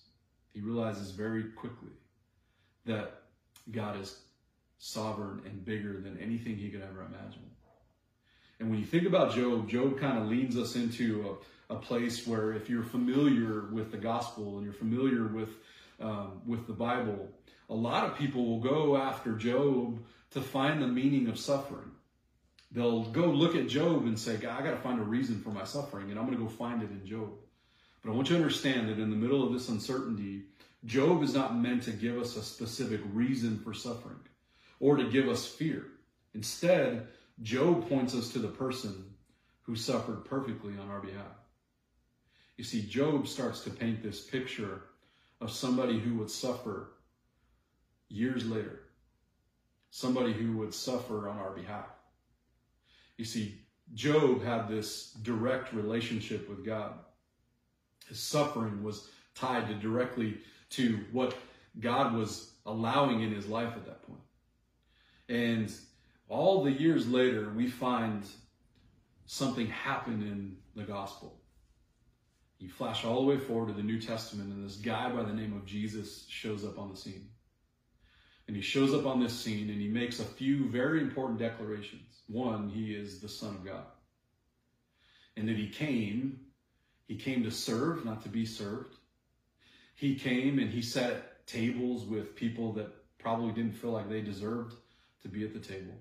he 0.54 0.62
realizes 0.62 1.12
very 1.12 1.44
quickly 1.44 1.92
that 2.86 3.24
God 3.72 4.00
is 4.00 4.20
sovereign 4.80 5.42
and 5.46 5.66
bigger 5.66 6.00
than 6.00 6.18
anything 6.20 6.56
he 6.56 6.70
could 6.70 6.82
ever 6.82 7.02
imagine. 7.02 7.44
And 8.60 8.70
when 8.70 8.80
you 8.80 8.86
think 8.86 9.08
about 9.08 9.34
Job, 9.36 9.68
Job 9.68 10.00
kind 10.00 10.18
of 10.18 10.28
leads 10.28 10.56
us 10.56 10.76
into 10.76 11.38
a, 11.70 11.76
a 11.76 11.80
place 11.80 12.26
where 12.26 12.54
if 12.54 12.70
you're 12.70 12.84
familiar 12.84 13.66
with 13.72 13.92
the 13.92 13.98
gospel 13.98 14.56
and 14.56 14.64
you're 14.64 14.74
familiar 14.74 15.28
with 15.28 15.50
um, 16.02 16.42
with 16.46 16.68
the 16.68 16.74
Bible, 16.74 17.30
a 17.70 17.76
lot 17.76 18.06
of 18.06 18.18
people 18.18 18.46
will 18.46 18.60
go 18.60 18.98
after 18.98 19.34
Job 19.34 20.04
to 20.32 20.42
find 20.42 20.82
the 20.82 20.88
meaning 20.88 21.28
of 21.28 21.40
suffering. 21.40 21.92
They'll 22.72 23.04
go 23.04 23.26
look 23.26 23.56
at 23.56 23.68
Job 23.68 24.06
and 24.06 24.18
say, 24.18 24.38
God, 24.38 24.60
I 24.60 24.64
got 24.64 24.72
to 24.72 24.78
find 24.78 25.00
a 25.00 25.04
reason 25.04 25.42
for 25.42 25.50
my 25.50 25.66
suffering, 25.66 26.10
and 26.10 26.20
I'm 26.20 26.26
going 26.26 26.38
to 26.38 26.44
go 26.44 26.50
find 26.50 26.82
it 26.82 26.90
in 26.90 27.06
Job. 27.06 27.32
But 28.02 28.12
I 28.12 28.16
want 28.16 28.30
you 28.30 28.38
to 28.38 28.42
understand 28.42 28.90
that 28.90 29.00
in 29.00 29.10
the 29.10 29.16
middle 29.16 29.46
of 29.46 29.54
this 29.54 29.70
uncertainty, 29.70 30.44
Job 30.86 31.22
is 31.22 31.34
not 31.34 31.58
meant 31.58 31.84
to 31.84 31.92
give 31.92 32.18
us 32.18 32.36
a 32.36 32.42
specific 32.42 33.02
reason 33.14 33.60
for 33.60 33.74
suffering 33.74 34.20
or 34.80 34.96
to 34.96 35.10
give 35.10 35.28
us 35.28 35.46
fear. 35.46 35.86
Instead, 36.34 37.08
Job 37.42 37.88
points 37.88 38.16
us 38.16 38.30
to 38.30 38.40
the 38.40 38.48
person 38.48 39.14
who 39.64 39.76
suffered 39.76 40.26
perfectly 40.26 40.74
on 40.80 40.90
our 40.90 41.00
behalf. 41.00 41.38
You 42.58 42.64
see, 42.64 42.82
Job 42.82 43.28
starts 43.28 43.62
to 43.62 43.70
paint 43.70 44.02
this 44.02 44.22
picture 44.22 44.84
of 45.42 45.52
somebody 45.52 46.00
who 46.00 46.16
would 46.16 46.30
suffer 46.30 46.92
years 48.10 48.46
later, 48.46 48.80
somebody 49.90 50.32
who 50.32 50.58
would 50.58 50.74
suffer 50.74 51.28
on 51.28 51.38
our 51.38 51.52
behalf. 51.52 51.88
You 53.18 53.26
see, 53.26 53.60
Job 53.94 54.44
had 54.44 54.70
this 54.70 55.12
direct 55.24 55.74
relationship 55.74 56.48
with 56.50 56.66
God. 56.66 56.94
His 58.08 58.20
suffering 58.20 58.84
was 58.84 59.10
tied 59.36 59.68
to 59.68 59.74
directly 59.76 60.38
to 60.72 61.00
what 61.12 61.36
God 61.80 62.14
was 62.14 62.52
allowing 62.66 63.22
in 63.22 63.34
his 63.34 63.48
life 63.48 63.74
at 63.76 63.86
that 63.86 64.04
point. 64.04 64.22
And 65.28 65.74
all 66.30 66.64
the 66.64 66.72
years 66.72 67.08
later, 67.08 67.52
we 67.56 67.68
find 67.68 68.24
something 69.26 69.68
happened 69.68 70.24
in 70.24 70.58
the 70.76 70.84
gospel. 70.84 71.41
You 72.62 72.70
flash 72.70 73.04
all 73.04 73.22
the 73.22 73.28
way 73.28 73.40
forward 73.40 73.70
to 73.70 73.74
the 73.74 73.82
New 73.82 74.00
Testament, 74.00 74.54
and 74.54 74.64
this 74.64 74.76
guy 74.76 75.10
by 75.10 75.24
the 75.24 75.34
name 75.34 75.52
of 75.52 75.66
Jesus 75.66 76.28
shows 76.30 76.64
up 76.64 76.78
on 76.78 76.92
the 76.92 76.96
scene. 76.96 77.28
And 78.48 78.56
he 78.56 78.62
shows 78.62 78.94
up 78.94 79.08
on 79.08 79.20
this 79.20 79.34
scene 79.34 79.72
and 79.72 79.82
he 79.82 79.88
makes 79.88 80.20
a 80.20 80.26
few 80.26 80.70
very 80.70 81.02
important 81.02 81.40
declarations. 81.40 82.22
One, 82.28 82.70
he 82.70 82.94
is 82.94 83.20
the 83.20 83.30
Son 83.30 83.56
of 83.56 83.66
God. 83.66 83.86
And 85.36 85.48
that 85.48 85.58
he 85.58 85.70
came, 85.70 86.42
he 87.08 87.16
came 87.16 87.44
to 87.44 87.52
serve, 87.52 88.06
not 88.06 88.22
to 88.24 88.30
be 88.30 88.46
served. 88.46 88.96
He 89.96 90.16
came 90.16 90.60
and 90.60 90.70
he 90.70 90.84
sat 90.84 91.12
at 91.12 91.48
tables 91.48 92.06
with 92.06 92.36
people 92.36 92.74
that 92.74 92.94
probably 93.18 93.54
didn't 93.54 93.74
feel 93.74 93.92
like 93.92 94.10
they 94.10 94.22
deserved 94.22 94.76
to 95.24 95.30
be 95.30 95.44
at 95.44 95.54
the 95.54 95.60
table. 95.60 95.96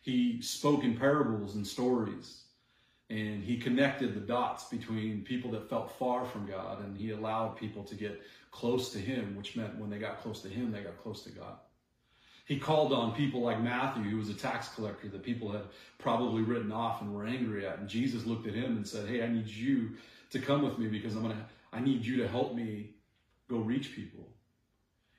He 0.00 0.40
spoke 0.40 0.84
in 0.84 0.96
parables 0.96 1.54
and 1.54 1.66
stories 1.66 2.45
and 3.08 3.42
he 3.44 3.56
connected 3.56 4.14
the 4.14 4.20
dots 4.20 4.64
between 4.64 5.22
people 5.22 5.50
that 5.52 5.68
felt 5.70 5.96
far 5.98 6.24
from 6.24 6.46
God 6.46 6.84
and 6.84 6.96
he 6.96 7.10
allowed 7.10 7.56
people 7.56 7.84
to 7.84 7.94
get 7.94 8.20
close 8.50 8.92
to 8.92 8.98
him, 8.98 9.36
which 9.36 9.54
meant 9.54 9.78
when 9.78 9.90
they 9.90 9.98
got 9.98 10.22
close 10.22 10.42
to 10.42 10.48
him, 10.48 10.72
they 10.72 10.80
got 10.80 11.00
close 11.02 11.22
to 11.22 11.30
God. 11.30 11.56
He 12.46 12.58
called 12.58 12.92
on 12.92 13.14
people 13.14 13.40
like 13.40 13.60
Matthew, 13.60 14.04
who 14.04 14.16
was 14.16 14.28
a 14.28 14.34
tax 14.34 14.68
collector 14.68 15.08
that 15.08 15.22
people 15.22 15.50
had 15.50 15.62
probably 15.98 16.42
written 16.42 16.70
off 16.72 17.00
and 17.00 17.12
were 17.12 17.26
angry 17.26 17.66
at. 17.66 17.78
And 17.78 17.88
Jesus 17.88 18.24
looked 18.24 18.46
at 18.46 18.54
him 18.54 18.76
and 18.76 18.86
said, 18.86 19.08
Hey, 19.08 19.22
I 19.22 19.28
need 19.28 19.48
you 19.48 19.96
to 20.30 20.38
come 20.38 20.62
with 20.62 20.78
me 20.78 20.86
because 20.86 21.16
I'm 21.16 21.22
going 21.22 21.36
to, 21.36 21.44
I 21.72 21.80
need 21.80 22.04
you 22.04 22.18
to 22.18 22.28
help 22.28 22.54
me 22.54 22.90
go 23.48 23.58
reach 23.58 23.94
people. 23.94 24.28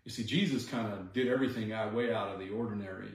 You 0.06 0.12
see, 0.12 0.24
Jesus 0.24 0.66
kind 0.66 0.92
of 0.92 1.12
did 1.12 1.28
everything 1.28 1.70
way 1.94 2.14
out 2.14 2.34
of 2.34 2.40
the 2.40 2.50
ordinary. 2.50 3.12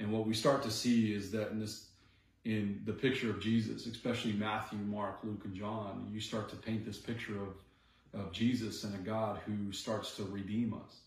And 0.00 0.10
what 0.10 0.26
we 0.26 0.34
start 0.34 0.64
to 0.64 0.70
see 0.70 1.14
is 1.14 1.30
that 1.30 1.50
in 1.50 1.60
this 1.60 1.89
in 2.44 2.80
the 2.86 2.92
picture 2.92 3.30
of 3.30 3.40
Jesus, 3.40 3.86
especially 3.86 4.32
Matthew, 4.32 4.78
Mark, 4.78 5.18
Luke, 5.22 5.42
and 5.44 5.54
John, 5.54 6.08
you 6.10 6.20
start 6.20 6.48
to 6.50 6.56
paint 6.56 6.86
this 6.86 6.96
picture 6.96 7.36
of, 7.42 8.20
of 8.20 8.32
Jesus 8.32 8.84
and 8.84 8.94
a 8.94 8.98
God 8.98 9.40
who 9.44 9.72
starts 9.72 10.16
to 10.16 10.24
redeem 10.24 10.74
us. 10.74 11.00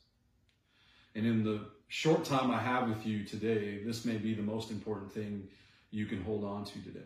And 1.16 1.26
in 1.26 1.44
the 1.44 1.66
short 1.88 2.24
time 2.24 2.52
I 2.52 2.60
have 2.60 2.88
with 2.88 3.06
you 3.06 3.24
today, 3.24 3.84
this 3.84 4.06
may 4.06 4.18
be 4.18 4.34
the 4.34 4.44
most 4.44 4.72
important 4.72 5.12
thing 5.12 5.48
you 5.92 6.06
can 6.06 6.24
hold 6.24 6.44
on 6.44 6.66
to 6.66 6.74
today. 6.82 7.00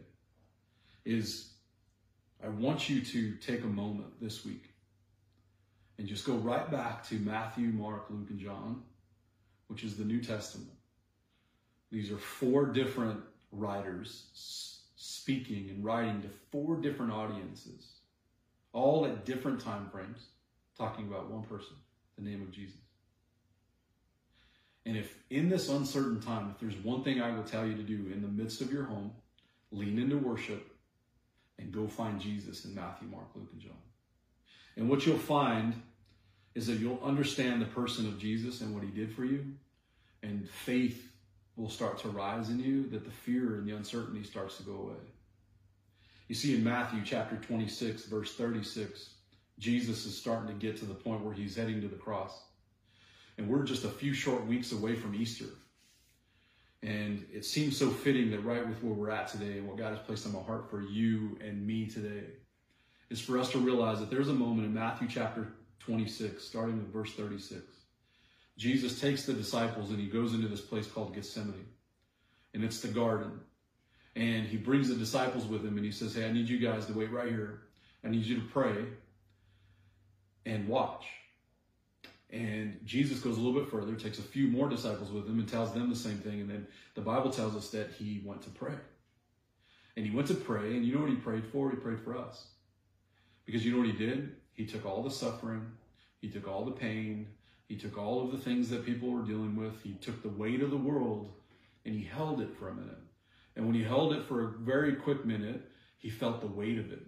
Is 1.05 1.51
I 2.43 2.49
want 2.49 2.89
you 2.89 3.01
to 3.01 3.35
take 3.35 3.63
a 3.63 3.67
moment 3.67 4.19
this 4.21 4.45
week 4.45 4.65
and 5.97 6.07
just 6.07 6.25
go 6.25 6.33
right 6.35 6.69
back 6.69 7.07
to 7.09 7.15
Matthew, 7.15 7.67
Mark, 7.69 8.05
Luke, 8.09 8.29
and 8.29 8.39
John, 8.39 8.83
which 9.67 9.83
is 9.83 9.97
the 9.97 10.05
New 10.05 10.21
Testament. 10.21 10.71
These 11.91 12.11
are 12.11 12.17
four 12.17 12.65
different 12.65 13.21
writers 13.51 14.77
speaking 14.95 15.69
and 15.69 15.83
writing 15.83 16.21
to 16.21 16.29
four 16.51 16.77
different 16.77 17.11
audiences, 17.11 17.99
all 18.73 19.05
at 19.05 19.25
different 19.25 19.59
time 19.59 19.89
frames, 19.91 20.27
talking 20.77 21.07
about 21.07 21.29
one 21.29 21.43
person, 21.43 21.75
the 22.17 22.23
name 22.23 22.41
of 22.41 22.51
Jesus. 22.51 22.77
And 24.85 24.95
if 24.95 25.13
in 25.29 25.49
this 25.49 25.69
uncertain 25.69 26.21
time, 26.21 26.49
if 26.53 26.61
there's 26.61 26.81
one 26.83 27.03
thing 27.03 27.21
I 27.21 27.35
will 27.35 27.43
tell 27.43 27.65
you 27.67 27.75
to 27.75 27.83
do 27.83 28.09
in 28.13 28.21
the 28.21 28.27
midst 28.27 28.61
of 28.61 28.71
your 28.71 28.85
home, 28.85 29.11
lean 29.71 29.99
into 29.99 30.17
worship 30.17 30.65
and 31.59 31.73
go 31.73 31.87
find 31.87 32.21
Jesus 32.21 32.63
in 32.63 32.73
Matthew, 32.73 33.09
Mark, 33.09 33.27
Luke, 33.35 33.49
and 33.51 33.61
John. 33.61 33.71
And 34.77 34.89
what 34.89 35.05
you'll 35.05 35.17
find 35.17 35.73
is 36.55 36.67
that 36.67 36.79
you'll 36.79 37.03
understand 37.03 37.61
the 37.61 37.65
person 37.65 38.07
of 38.07 38.17
Jesus 38.17 38.61
and 38.61 38.73
what 38.73 38.83
he 38.83 38.89
did 38.89 39.13
for 39.13 39.25
you, 39.25 39.45
and 40.23 40.49
faith 40.49 41.11
will 41.57 41.69
start 41.69 41.97
to 41.97 42.09
rise 42.09 42.49
in 42.49 42.59
you, 42.59 42.87
that 42.89 43.03
the 43.03 43.11
fear 43.11 43.55
and 43.55 43.67
the 43.67 43.75
uncertainty 43.75 44.23
starts 44.23 44.57
to 44.57 44.63
go 44.63 44.73
away. 44.73 45.01
You 46.27 46.35
see 46.35 46.55
in 46.55 46.63
Matthew 46.63 47.01
chapter 47.03 47.35
26, 47.35 48.05
verse 48.05 48.35
36, 48.35 49.09
Jesus 49.59 50.05
is 50.05 50.15
starting 50.15 50.47
to 50.47 50.53
get 50.53 50.77
to 50.77 50.85
the 50.85 50.93
point 50.93 51.23
where 51.23 51.33
he's 51.33 51.55
heading 51.55 51.81
to 51.81 51.87
the 51.87 51.95
cross. 51.95 52.43
And 53.37 53.47
we're 53.47 53.63
just 53.63 53.85
a 53.85 53.89
few 53.89 54.13
short 54.13 54.45
weeks 54.45 54.71
away 54.71 54.95
from 54.95 55.15
Easter. 55.15 55.45
And 56.83 57.25
it 57.33 57.43
seems 57.43 57.75
so 57.75 57.89
fitting 57.89 58.29
that 58.31 58.39
right 58.45 58.67
with 58.67 58.83
where 58.83 58.93
we're 58.93 59.09
at 59.09 59.27
today 59.27 59.57
and 59.57 59.67
what 59.67 59.77
God 59.77 59.89
has 59.89 60.05
placed 60.05 60.27
on 60.27 60.33
my 60.33 60.41
heart 60.41 60.69
for 60.69 60.81
you 60.81 61.37
and 61.41 61.65
me 61.65 61.87
today 61.87 62.25
is 63.09 63.19
for 63.19 63.39
us 63.39 63.51
to 63.51 63.57
realize 63.57 63.99
that 63.99 64.11
there's 64.11 64.29
a 64.29 64.33
moment 64.33 64.67
in 64.67 64.73
Matthew 64.73 65.07
chapter 65.07 65.47
26, 65.79 66.43
starting 66.43 66.77
with 66.77 66.91
verse 66.91 67.13
36. 67.13 67.63
Jesus 68.57 68.99
takes 68.99 69.25
the 69.25 69.33
disciples 69.33 69.91
and 69.91 69.99
he 69.99 70.07
goes 70.07 70.33
into 70.33 70.47
this 70.47 70.61
place 70.61 70.87
called 70.87 71.13
Gethsemane. 71.13 71.67
And 72.53 72.63
it's 72.63 72.79
the 72.79 72.87
garden. 72.87 73.39
And 74.15 74.47
he 74.47 74.57
brings 74.57 74.89
the 74.89 74.95
disciples 74.95 75.45
with 75.45 75.63
him 75.63 75.77
and 75.77 75.85
he 75.85 75.91
says, 75.91 76.15
Hey, 76.15 76.25
I 76.25 76.31
need 76.31 76.49
you 76.49 76.57
guys 76.57 76.87
to 76.87 76.93
wait 76.93 77.11
right 77.11 77.29
here. 77.29 77.61
I 78.03 78.09
need 78.09 78.25
you 78.25 78.35
to 78.35 78.47
pray 78.47 78.85
and 80.45 80.67
watch. 80.67 81.05
And 82.29 82.79
Jesus 82.83 83.19
goes 83.19 83.37
a 83.37 83.39
little 83.39 83.59
bit 83.59 83.69
further, 83.69 83.93
takes 83.93 84.19
a 84.19 84.23
few 84.23 84.47
more 84.47 84.67
disciples 84.67 85.11
with 85.11 85.27
him 85.27 85.39
and 85.39 85.47
tells 85.47 85.73
them 85.73 85.89
the 85.89 85.95
same 85.95 86.17
thing. 86.17 86.41
And 86.41 86.49
then 86.49 86.67
the 86.95 87.01
Bible 87.01 87.29
tells 87.29 87.55
us 87.55 87.69
that 87.69 87.91
he 87.91 88.21
went 88.25 88.41
to 88.43 88.49
pray. 88.49 88.73
And 89.95 90.05
he 90.05 90.15
went 90.15 90.27
to 90.27 90.35
pray, 90.35 90.75
and 90.75 90.85
you 90.85 90.93
know 90.93 91.01
what 91.01 91.09
he 91.09 91.15
prayed 91.15 91.45
for? 91.51 91.71
He 91.71 91.77
prayed 91.77 91.99
for 92.01 92.15
us. 92.15 92.45
Because 93.45 93.65
you 93.65 93.71
know 93.71 93.79
what 93.79 93.87
he 93.87 93.93
did? 93.93 94.35
He 94.53 94.65
took 94.65 94.85
all 94.85 95.01
the 95.01 95.09
suffering, 95.09 95.65
he 96.19 96.29
took 96.29 96.47
all 96.47 96.65
the 96.65 96.71
pain, 96.71 97.27
he 97.67 97.75
took 97.75 97.97
all 97.97 98.23
of 98.23 98.31
the 98.31 98.37
things 98.37 98.69
that 98.69 98.85
people 98.85 99.09
were 99.09 99.23
dealing 99.23 99.55
with, 99.55 99.81
he 99.83 99.93
took 99.95 100.23
the 100.23 100.29
weight 100.29 100.61
of 100.61 100.71
the 100.71 100.77
world, 100.77 101.31
and 101.85 101.93
he 101.93 102.03
held 102.03 102.39
it 102.39 102.55
for 102.57 102.69
a 102.69 102.73
minute. 102.73 102.97
And 103.55 103.65
when 103.65 103.75
he 103.75 103.83
held 103.83 104.13
it 104.13 104.23
for 104.23 104.43
a 104.43 104.51
very 104.59 104.95
quick 104.95 105.25
minute, 105.25 105.69
he 105.97 106.09
felt 106.09 106.41
the 106.41 106.47
weight 106.47 106.77
of 106.77 106.91
it. 106.91 107.05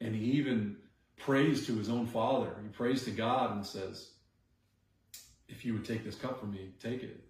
And 0.00 0.14
he 0.14 0.32
even 0.32 0.76
prays 1.16 1.66
to 1.66 1.76
his 1.76 1.88
own 1.88 2.06
father. 2.06 2.54
He 2.62 2.68
prays 2.68 3.04
to 3.04 3.10
God 3.10 3.52
and 3.52 3.64
says, 3.64 4.10
If 5.48 5.64
you 5.64 5.74
would 5.74 5.84
take 5.84 6.04
this 6.04 6.16
cup 6.16 6.40
from 6.40 6.52
me, 6.52 6.70
take 6.82 7.02
it. 7.02 7.20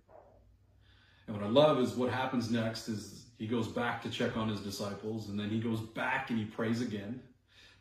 And 1.26 1.36
what 1.36 1.44
I 1.44 1.48
love 1.48 1.78
is 1.78 1.92
what 1.92 2.10
happens 2.10 2.50
next 2.50 2.88
is 2.88 3.26
he 3.36 3.46
goes 3.46 3.68
back 3.68 4.02
to 4.02 4.10
check 4.10 4.36
on 4.36 4.48
his 4.48 4.60
disciples, 4.60 5.28
and 5.28 5.38
then 5.38 5.50
he 5.50 5.60
goes 5.60 5.80
back 5.80 6.30
and 6.30 6.38
he 6.38 6.46
prays 6.46 6.80
again. 6.80 7.20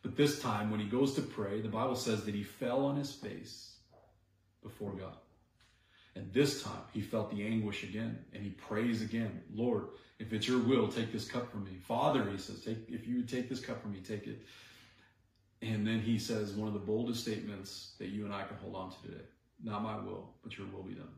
But 0.01 0.17
this 0.17 0.41
time, 0.41 0.69
when 0.69 0.81
he 0.81 0.87
goes 0.87 1.13
to 1.13 1.21
pray, 1.21 1.61
the 1.61 1.69
Bible 1.69 1.95
says 1.95 2.25
that 2.25 2.35
he 2.35 2.43
fell 2.43 2.85
on 2.85 2.97
his 2.97 3.11
face 3.11 3.76
before 4.67 4.91
God. 4.91 5.17
And 6.15 6.33
this 6.33 6.63
time, 6.63 6.81
he 6.93 7.01
felt 7.01 7.29
the 7.29 7.45
anguish 7.45 7.83
again, 7.83 8.17
and 8.33 8.43
he 8.43 8.49
prays 8.49 9.01
again, 9.01 9.41
Lord, 9.53 9.85
if 10.19 10.33
it's 10.33 10.47
your 10.47 10.59
will, 10.59 10.87
take 10.87 11.11
this 11.13 11.27
cup 11.27 11.51
from 11.51 11.63
me. 11.63 11.77
Father, 11.87 12.27
he 12.29 12.37
says, 12.37 12.61
take, 12.61 12.77
if 12.89 13.07
you 13.07 13.17
would 13.17 13.29
take 13.29 13.49
this 13.49 13.59
cup 13.59 13.81
from 13.81 13.93
me, 13.93 13.99
take 13.99 14.25
it. 14.25 14.41
And 15.61 15.85
then 15.85 15.99
he 15.99 16.17
says 16.17 16.53
one 16.53 16.67
of 16.67 16.73
the 16.73 16.79
boldest 16.79 17.21
statements 17.21 17.93
that 17.99 18.07
you 18.07 18.25
and 18.25 18.33
I 18.33 18.43
can 18.43 18.57
hold 18.57 18.75
on 18.75 18.91
to 18.91 19.01
today. 19.03 19.23
Not 19.63 19.83
my 19.83 19.97
will, 19.97 20.29
but 20.43 20.57
your 20.57 20.67
will 20.67 20.83
be 20.83 20.93
done. 20.93 21.13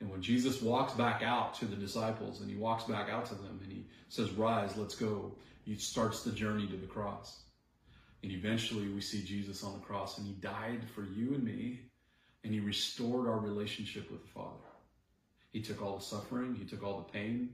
And 0.00 0.10
when 0.10 0.22
Jesus 0.22 0.60
walks 0.60 0.92
back 0.94 1.22
out 1.22 1.54
to 1.54 1.66
the 1.66 1.76
disciples 1.76 2.40
and 2.40 2.50
he 2.50 2.56
walks 2.56 2.84
back 2.84 3.08
out 3.08 3.26
to 3.26 3.34
them 3.34 3.60
and 3.62 3.72
he 3.72 3.86
says, 4.08 4.30
Rise, 4.32 4.76
let's 4.76 4.94
go, 4.94 5.34
he 5.64 5.76
starts 5.76 6.22
the 6.22 6.32
journey 6.32 6.66
to 6.66 6.76
the 6.76 6.86
cross. 6.86 7.40
And 8.22 8.32
eventually 8.32 8.88
we 8.88 9.00
see 9.00 9.22
Jesus 9.22 9.62
on 9.62 9.74
the 9.74 9.84
cross 9.84 10.18
and 10.18 10.26
he 10.26 10.34
died 10.34 10.80
for 10.94 11.04
you 11.04 11.34
and 11.34 11.44
me 11.44 11.80
and 12.44 12.52
he 12.52 12.60
restored 12.60 13.26
our 13.26 13.38
relationship 13.38 14.10
with 14.10 14.22
the 14.22 14.30
Father. 14.30 14.50
He 15.52 15.60
took 15.60 15.82
all 15.82 15.96
the 15.96 16.04
suffering, 16.04 16.54
he 16.54 16.64
took 16.64 16.84
all 16.84 16.98
the 16.98 17.12
pain, 17.12 17.48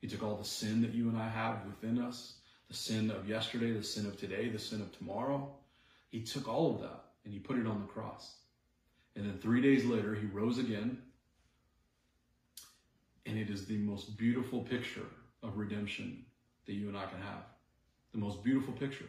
he 0.00 0.08
took 0.08 0.22
all 0.22 0.36
the 0.36 0.44
sin 0.44 0.80
that 0.82 0.94
you 0.94 1.08
and 1.08 1.18
I 1.18 1.28
have 1.28 1.64
within 1.66 1.98
us 1.98 2.34
the 2.70 2.76
sin 2.76 3.10
of 3.10 3.28
yesterday, 3.28 3.72
the 3.72 3.82
sin 3.82 4.06
of 4.06 4.16
today, 4.16 4.48
the 4.48 4.58
sin 4.58 4.80
of 4.80 4.96
tomorrow. 4.96 5.52
He 6.08 6.22
took 6.22 6.48
all 6.48 6.74
of 6.74 6.80
that 6.80 7.04
and 7.24 7.34
he 7.34 7.40
put 7.40 7.58
it 7.58 7.66
on 7.66 7.80
the 7.80 7.86
cross. 7.86 8.36
And 9.16 9.26
then 9.26 9.38
three 9.38 9.60
days 9.60 9.84
later, 9.84 10.14
he 10.14 10.26
rose 10.26 10.58
again. 10.58 10.98
And 13.26 13.36
it 13.36 13.50
is 13.50 13.66
the 13.66 13.76
most 13.76 14.16
beautiful 14.16 14.60
picture 14.60 15.06
of 15.42 15.58
redemption 15.58 16.24
that 16.66 16.74
you 16.74 16.88
and 16.88 16.96
I 16.96 17.06
can 17.06 17.20
have. 17.20 17.42
The 18.12 18.18
most 18.18 18.42
beautiful 18.44 18.72
picture. 18.72 19.06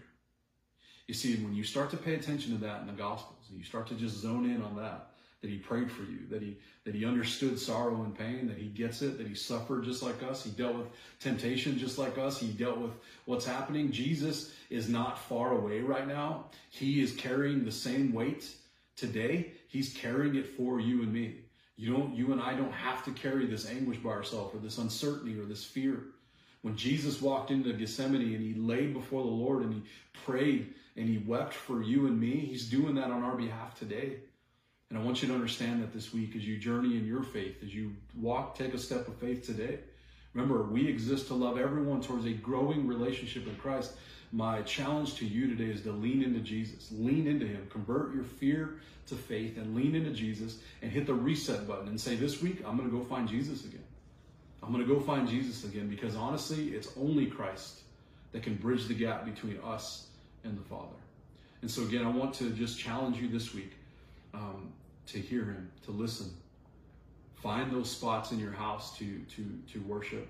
You 1.08 1.14
see, 1.14 1.36
when 1.36 1.54
you 1.54 1.64
start 1.64 1.92
to 1.92 1.98
pay 1.98 2.16
attention 2.16 2.52
to 2.54 2.58
that 2.66 2.82
in 2.82 2.88
the 2.88 2.94
Gospels, 2.94 3.46
and 3.50 3.60
you 3.60 3.64
start 3.64 3.88
to 3.88 3.96
just 3.96 4.18
zone 4.18 4.50
in 4.50 4.62
on 4.64 4.76
that, 4.78 5.11
that 5.42 5.50
he 5.50 5.58
prayed 5.58 5.92
for 5.92 6.04
you, 6.04 6.20
that 6.30 6.42
he 6.42 6.58
that 6.84 6.96
he 6.96 7.06
understood 7.06 7.60
sorrow 7.60 8.02
and 8.04 8.18
pain, 8.18 8.48
that 8.48 8.58
he 8.58 8.66
gets 8.66 9.02
it, 9.02 9.18
that 9.18 9.28
he 9.28 9.36
suffered 9.36 9.84
just 9.84 10.02
like 10.02 10.24
us, 10.24 10.44
he 10.44 10.50
dealt 10.52 10.76
with 10.76 10.88
temptation 11.20 11.78
just 11.78 11.98
like 12.00 12.18
us, 12.18 12.40
he 12.40 12.48
dealt 12.48 12.78
with 12.78 12.92
what's 13.26 13.46
happening. 13.46 13.92
Jesus 13.92 14.54
is 14.70 14.90
not 14.90 15.20
far 15.20 15.52
away 15.52 15.82
right 15.82 16.08
now. 16.08 16.46
He 16.72 17.02
is 17.02 17.14
carrying 17.14 17.66
the 17.66 17.72
same 17.72 18.14
weight 18.14 18.50
today. 18.96 19.52
He's 19.68 19.94
carrying 19.94 20.36
it 20.36 20.48
for 20.48 20.80
you 20.80 21.04
and 21.04 21.14
me. 21.14 21.36
You 21.76 21.94
don't 21.94 22.16
you 22.16 22.32
and 22.32 22.42
I 22.42 22.54
don't 22.54 22.72
have 22.72 23.04
to 23.06 23.12
carry 23.12 23.46
this 23.46 23.70
anguish 23.70 23.98
by 23.98 24.12
ourselves 24.12 24.56
or 24.56 24.60
this 24.60 24.78
uncertainty 24.78 25.40
or 25.40 25.46
this 25.46 25.64
fear. 25.64 26.04
When 26.62 26.76
Jesus 26.78 27.22
walked 27.22 27.50
into 27.50 27.74
Gethsemane 27.74 28.36
and 28.36 28.42
he 28.42 28.54
laid 28.54 28.94
before 28.94 29.24
the 29.24 29.30
Lord 29.30 29.64
and 29.64 29.74
he 29.74 29.84
prayed 30.26 30.74
and 30.96 31.10
he 31.10 31.18
wept 31.18 31.54
for 31.54 31.82
you 31.82 32.06
and 32.06 32.20
me, 32.20 32.38
he's 32.38 32.70
doing 32.70 32.96
that 32.96 33.10
on 33.10 33.24
our 33.24 33.36
behalf 33.36 33.78
today. 33.78 34.18
And 34.92 35.00
I 35.00 35.04
want 35.04 35.22
you 35.22 35.30
to 35.30 35.34
understand 35.34 35.82
that 35.82 35.94
this 35.94 36.14
week 36.14 36.36
as 36.36 36.46
you 36.46 36.58
journey 36.58 36.98
in 36.98 37.06
your 37.06 37.24
faith, 37.24 37.64
as 37.64 37.74
you 37.74 37.96
walk, 38.20 38.58
take 38.58 38.74
a 38.74 38.78
step 38.78 39.08
of 39.08 39.16
faith 39.16 39.46
today. 39.46 39.80
Remember, 40.34 40.64
we 40.64 40.86
exist 40.86 41.28
to 41.28 41.34
love 41.34 41.58
everyone 41.58 42.02
towards 42.02 42.26
a 42.26 42.34
growing 42.34 42.86
relationship 42.86 43.46
with 43.46 43.58
Christ. 43.58 43.94
My 44.34 44.62
challenge 44.64 45.16
to 45.16 45.26
you 45.26 45.48
today 45.48 45.72
is 45.72 45.82
to 45.84 45.94
lean 45.94 46.22
into 46.22 46.42
Jesus. 46.42 46.90
Lean 46.92 47.26
into 47.26 47.48
Him. 47.48 47.68
Convert 47.70 48.14
your 48.14 48.26
fear 48.26 48.82
to 49.08 49.16
faith 49.16 49.58
and 49.58 49.74
lean 49.78 49.96
into 49.96 50.12
Jesus 50.12 50.58
and 50.82 50.92
hit 50.92 51.06
the 51.06 51.14
reset 51.14 51.66
button 51.66 51.88
and 51.88 52.00
say, 52.00 52.18
This 52.18 52.42
week, 52.42 52.62
I'm 52.68 52.76
going 52.76 52.90
to 52.90 52.98
go 52.98 53.02
find 53.06 53.30
Jesus 53.30 53.64
again. 53.64 53.84
I'm 54.62 54.74
going 54.74 54.86
to 54.86 54.94
go 54.94 55.00
find 55.00 55.26
Jesus 55.26 55.64
again 55.64 55.88
because 55.88 56.18
honestly, 56.18 56.68
it's 56.70 56.90
only 56.98 57.28
Christ 57.28 57.80
that 58.34 58.44
can 58.44 58.56
bridge 58.56 58.88
the 58.88 58.94
gap 58.94 59.24
between 59.24 59.58
us 59.66 60.08
and 60.44 60.58
the 60.58 60.64
Father. 60.64 60.98
And 61.62 61.72
so, 61.72 61.84
again, 61.84 62.06
I 62.06 62.10
want 62.10 62.34
to 62.36 62.50
just 62.50 62.78
challenge 62.78 63.22
you 63.22 63.30
this 63.30 63.54
week. 63.54 63.72
Um, 64.34 64.74
to 65.08 65.20
hear 65.20 65.44
him, 65.46 65.72
to 65.86 65.92
listen. 65.92 66.32
Find 67.42 67.72
those 67.72 67.90
spots 67.90 68.32
in 68.32 68.40
your 68.40 68.52
house 68.52 68.98
to, 68.98 69.20
to, 69.36 69.46
to 69.74 69.82
worship. 69.82 70.28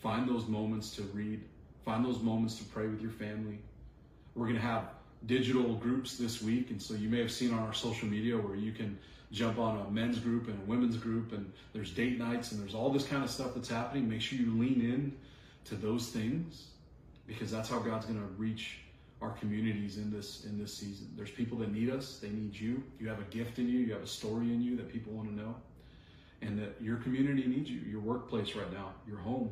Find 0.00 0.28
those 0.28 0.46
moments 0.46 0.94
to 0.96 1.02
read. 1.02 1.42
Find 1.84 2.04
those 2.04 2.20
moments 2.20 2.56
to 2.56 2.64
pray 2.64 2.86
with 2.86 3.02
your 3.02 3.10
family. 3.10 3.58
We're 4.34 4.46
going 4.46 4.56
to 4.56 4.62
have 4.62 4.84
digital 5.26 5.74
groups 5.74 6.16
this 6.16 6.42
week. 6.42 6.70
And 6.70 6.80
so 6.80 6.94
you 6.94 7.08
may 7.08 7.18
have 7.18 7.32
seen 7.32 7.52
on 7.52 7.58
our 7.60 7.74
social 7.74 8.08
media 8.08 8.36
where 8.36 8.56
you 8.56 8.72
can 8.72 8.98
jump 9.32 9.58
on 9.58 9.84
a 9.86 9.90
men's 9.90 10.18
group 10.18 10.46
and 10.48 10.56
a 10.60 10.64
women's 10.64 10.96
group 10.96 11.32
and 11.32 11.50
there's 11.72 11.90
date 11.90 12.18
nights 12.18 12.52
and 12.52 12.62
there's 12.62 12.74
all 12.74 12.90
this 12.90 13.06
kind 13.06 13.24
of 13.24 13.30
stuff 13.30 13.54
that's 13.54 13.68
happening. 13.68 14.08
Make 14.08 14.20
sure 14.20 14.38
you 14.38 14.56
lean 14.56 14.80
in 14.80 15.16
to 15.66 15.74
those 15.74 16.08
things 16.08 16.68
because 17.26 17.50
that's 17.50 17.68
how 17.68 17.78
God's 17.80 18.06
going 18.06 18.20
to 18.20 18.26
reach 18.36 18.78
our 19.24 19.30
communities 19.38 19.96
in 19.96 20.10
this 20.10 20.44
in 20.44 20.58
this 20.58 20.72
season. 20.72 21.08
There's 21.16 21.30
people 21.30 21.56
that 21.58 21.72
need 21.72 21.90
us. 21.90 22.18
They 22.18 22.28
need 22.28 22.54
you. 22.54 22.82
You 23.00 23.08
have 23.08 23.20
a 23.20 23.24
gift 23.24 23.58
in 23.58 23.68
you. 23.68 23.78
You 23.78 23.92
have 23.94 24.02
a 24.02 24.06
story 24.06 24.52
in 24.52 24.60
you 24.60 24.76
that 24.76 24.92
people 24.92 25.12
want 25.12 25.28
to 25.30 25.34
know, 25.34 25.54
and 26.42 26.58
that 26.58 26.76
your 26.80 26.96
community 26.96 27.46
needs 27.46 27.70
you. 27.70 27.80
Your 27.80 28.00
workplace 28.00 28.54
right 28.54 28.72
now, 28.72 28.92
your 29.08 29.18
home. 29.18 29.50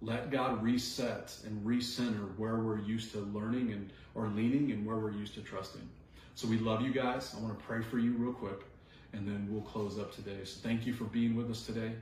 Let 0.00 0.30
God 0.30 0.62
reset 0.62 1.34
and 1.46 1.64
recenter 1.64 2.36
where 2.38 2.56
we're 2.56 2.80
used 2.80 3.12
to 3.12 3.18
learning 3.18 3.72
and 3.72 3.90
or 4.14 4.28
leaning 4.28 4.70
and 4.70 4.86
where 4.86 4.96
we're 4.96 5.12
used 5.12 5.34
to 5.34 5.40
trusting. 5.40 5.88
So 6.34 6.46
we 6.46 6.58
love 6.58 6.82
you 6.82 6.92
guys. 6.92 7.34
I 7.36 7.40
want 7.42 7.58
to 7.58 7.64
pray 7.64 7.82
for 7.82 7.98
you 7.98 8.12
real 8.12 8.32
quick, 8.32 8.60
and 9.12 9.26
then 9.26 9.48
we'll 9.50 9.62
close 9.62 9.98
up 9.98 10.14
today. 10.14 10.44
So 10.44 10.60
thank 10.62 10.86
you 10.86 10.92
for 10.92 11.04
being 11.04 11.34
with 11.34 11.50
us 11.50 11.66
today. 11.66 11.92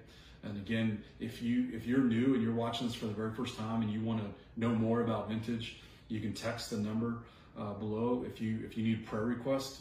And 0.42 0.56
again, 0.56 1.02
if 1.20 1.40
you 1.40 1.68
if 1.72 1.86
you're 1.86 2.04
new 2.16 2.34
and 2.34 2.42
you're 2.42 2.54
watching 2.54 2.86
this 2.86 2.96
for 2.96 3.06
the 3.06 3.14
very 3.14 3.32
first 3.32 3.56
time 3.56 3.80
and 3.82 3.90
you 3.90 4.00
want 4.00 4.20
to 4.20 4.60
know 4.60 4.70
more 4.70 5.00
about 5.02 5.28
vintage, 5.28 5.76
you 6.12 6.20
can 6.20 6.34
text 6.34 6.70
the 6.70 6.76
number 6.76 7.18
uh, 7.58 7.72
below. 7.74 8.24
If 8.26 8.40
you 8.40 8.60
if 8.64 8.76
you 8.76 8.84
need 8.84 9.06
prayer 9.06 9.24
request, 9.24 9.80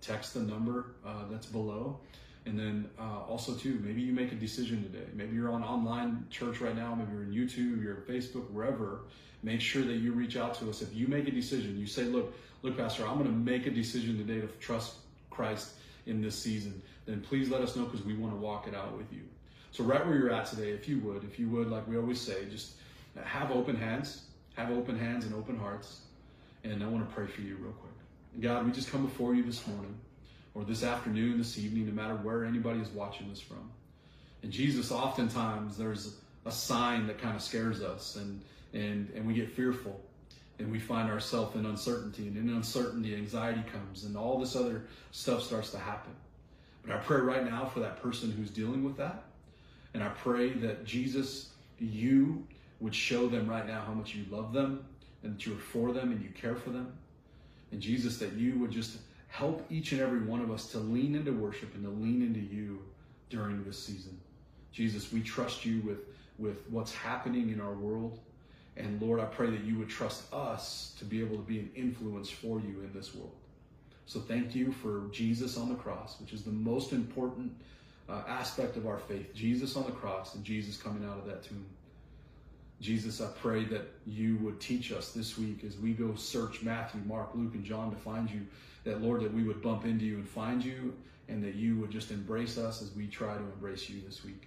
text 0.00 0.34
the 0.34 0.40
number 0.40 0.92
uh, 1.06 1.24
that's 1.30 1.46
below. 1.46 2.00
And 2.46 2.58
then 2.58 2.88
uh, 2.98 3.22
also 3.28 3.54
too, 3.54 3.80
maybe 3.82 4.00
you 4.00 4.12
make 4.12 4.30
a 4.30 4.36
decision 4.36 4.82
today. 4.84 5.06
Maybe 5.12 5.34
you're 5.34 5.50
on 5.50 5.64
online 5.64 6.26
church 6.30 6.60
right 6.60 6.76
now. 6.76 6.94
Maybe 6.94 7.10
you're 7.12 7.24
in 7.24 7.32
YouTube, 7.32 7.82
you're 7.82 7.96
on 7.96 8.02
Facebook, 8.02 8.48
wherever. 8.52 9.00
Make 9.42 9.60
sure 9.60 9.82
that 9.82 9.96
you 9.96 10.12
reach 10.12 10.36
out 10.36 10.54
to 10.60 10.70
us. 10.70 10.80
If 10.80 10.94
you 10.94 11.08
make 11.08 11.26
a 11.28 11.30
decision, 11.30 11.76
you 11.76 11.86
say, 11.86 12.04
"Look, 12.04 12.34
look, 12.62 12.76
Pastor, 12.76 13.06
I'm 13.06 13.18
going 13.18 13.26
to 13.26 13.36
make 13.52 13.66
a 13.66 13.70
decision 13.70 14.16
today 14.16 14.40
to 14.40 14.46
trust 14.58 14.94
Christ 15.30 15.74
in 16.06 16.22
this 16.22 16.36
season." 16.38 16.80
Then 17.04 17.20
please 17.20 17.50
let 17.50 17.60
us 17.60 17.76
know 17.76 17.84
because 17.84 18.04
we 18.04 18.14
want 18.14 18.32
to 18.32 18.38
walk 18.38 18.66
it 18.66 18.74
out 18.74 18.96
with 18.96 19.12
you. 19.12 19.22
So 19.72 19.84
right 19.84 20.04
where 20.06 20.16
you're 20.16 20.32
at 20.32 20.46
today, 20.46 20.70
if 20.70 20.88
you 20.88 21.00
would, 21.00 21.22
if 21.22 21.38
you 21.38 21.50
would, 21.50 21.68
like 21.68 21.86
we 21.86 21.98
always 21.98 22.20
say, 22.20 22.46
just 22.50 22.76
have 23.24 23.50
open 23.50 23.76
hands, 23.76 24.22
have 24.56 24.70
open 24.70 24.98
hands 24.98 25.24
and 25.24 25.34
open 25.34 25.56
hearts. 25.56 26.00
And 26.64 26.82
I 26.82 26.88
want 26.88 27.08
to 27.08 27.14
pray 27.14 27.26
for 27.26 27.42
you 27.42 27.56
real 27.56 27.72
quick. 27.72 27.92
God, 28.40 28.66
we 28.66 28.72
just 28.72 28.90
come 28.90 29.04
before 29.04 29.34
you 29.34 29.42
this 29.42 29.66
morning 29.66 29.94
or 30.54 30.64
this 30.64 30.82
afternoon, 30.82 31.38
this 31.38 31.58
evening, 31.58 31.86
no 31.86 31.92
matter 31.92 32.14
where 32.14 32.44
anybody 32.44 32.80
is 32.80 32.88
watching 32.88 33.28
this 33.28 33.40
from. 33.40 33.70
And 34.42 34.50
Jesus, 34.50 34.90
oftentimes 34.90 35.76
there's 35.76 36.16
a 36.44 36.50
sign 36.50 37.06
that 37.06 37.18
kind 37.18 37.36
of 37.36 37.42
scares 37.42 37.82
us 37.82 38.16
and 38.16 38.40
and 38.72 39.10
and 39.14 39.26
we 39.26 39.34
get 39.34 39.50
fearful 39.50 40.00
and 40.58 40.70
we 40.70 40.78
find 40.78 41.10
ourselves 41.10 41.56
in 41.56 41.66
uncertainty 41.66 42.26
and 42.28 42.36
in 42.36 42.48
uncertainty 42.50 43.14
anxiety 43.14 43.62
comes 43.70 44.04
and 44.04 44.16
all 44.16 44.38
this 44.38 44.54
other 44.56 44.84
stuff 45.10 45.42
starts 45.42 45.70
to 45.70 45.78
happen. 45.78 46.12
But 46.84 46.94
I 46.94 46.98
pray 46.98 47.20
right 47.20 47.44
now 47.44 47.64
for 47.66 47.80
that 47.80 48.02
person 48.02 48.30
who's 48.30 48.50
dealing 48.50 48.84
with 48.84 48.96
that 48.96 49.24
and 49.94 50.02
I 50.02 50.08
pray 50.08 50.50
that 50.50 50.84
Jesus, 50.84 51.50
you 51.78 52.46
would 52.80 52.94
show 52.94 53.28
them 53.28 53.48
right 53.48 53.66
now 53.66 53.82
how 53.86 53.92
much 53.92 54.14
you 54.14 54.24
love 54.30 54.52
them 54.52 54.84
and 55.22 55.34
that 55.34 55.46
you 55.46 55.54
are 55.54 55.58
for 55.58 55.92
them 55.92 56.12
and 56.12 56.22
you 56.22 56.30
care 56.30 56.56
for 56.56 56.70
them. 56.70 56.92
And 57.72 57.80
Jesus, 57.80 58.18
that 58.18 58.32
you 58.34 58.58
would 58.58 58.70
just 58.70 58.98
help 59.28 59.64
each 59.70 59.92
and 59.92 60.00
every 60.00 60.20
one 60.20 60.40
of 60.40 60.50
us 60.50 60.66
to 60.68 60.78
lean 60.78 61.14
into 61.14 61.32
worship 61.32 61.74
and 61.74 61.84
to 61.84 61.90
lean 61.90 62.22
into 62.22 62.40
you 62.40 62.82
during 63.28 63.64
this 63.64 63.82
season. 63.82 64.18
Jesus, 64.72 65.12
we 65.12 65.22
trust 65.22 65.64
you 65.64 65.80
with, 65.80 65.98
with 66.38 66.68
what's 66.70 66.94
happening 66.94 67.50
in 67.50 67.60
our 67.60 67.74
world. 67.74 68.20
And 68.76 69.00
Lord, 69.00 69.20
I 69.20 69.24
pray 69.24 69.50
that 69.50 69.64
you 69.64 69.78
would 69.78 69.88
trust 69.88 70.32
us 70.32 70.94
to 70.98 71.04
be 71.04 71.20
able 71.20 71.36
to 71.36 71.42
be 71.42 71.58
an 71.58 71.70
influence 71.74 72.28
for 72.28 72.60
you 72.60 72.82
in 72.82 72.90
this 72.94 73.14
world. 73.14 73.32
So 74.04 74.20
thank 74.20 74.54
you 74.54 74.70
for 74.70 75.08
Jesus 75.10 75.56
on 75.56 75.68
the 75.68 75.74
cross, 75.74 76.20
which 76.20 76.32
is 76.32 76.42
the 76.42 76.52
most 76.52 76.92
important 76.92 77.52
uh, 78.08 78.22
aspect 78.28 78.76
of 78.76 78.86
our 78.86 78.98
faith 78.98 79.34
Jesus 79.34 79.76
on 79.76 79.84
the 79.84 79.92
cross 79.92 80.34
and 80.34 80.44
Jesus 80.44 80.76
coming 80.76 81.04
out 81.08 81.18
of 81.18 81.26
that 81.26 81.42
tomb. 81.42 81.66
Jesus, 82.80 83.20
I 83.22 83.28
pray 83.40 83.64
that 83.64 83.88
you 84.06 84.36
would 84.38 84.60
teach 84.60 84.92
us 84.92 85.12
this 85.12 85.38
week 85.38 85.64
as 85.64 85.78
we 85.78 85.92
go 85.92 86.14
search 86.14 86.62
Matthew, 86.62 87.00
Mark, 87.06 87.30
Luke, 87.34 87.54
and 87.54 87.64
John 87.64 87.90
to 87.90 87.96
find 87.96 88.30
you, 88.30 88.42
that 88.84 89.02
Lord, 89.02 89.22
that 89.22 89.32
we 89.32 89.44
would 89.44 89.62
bump 89.62 89.86
into 89.86 90.04
you 90.04 90.16
and 90.16 90.28
find 90.28 90.62
you, 90.62 90.94
and 91.28 91.42
that 91.42 91.54
you 91.54 91.76
would 91.76 91.90
just 91.90 92.10
embrace 92.10 92.58
us 92.58 92.82
as 92.82 92.94
we 92.94 93.06
try 93.06 93.34
to 93.34 93.42
embrace 93.42 93.88
you 93.88 94.00
this 94.06 94.24
week. 94.24 94.46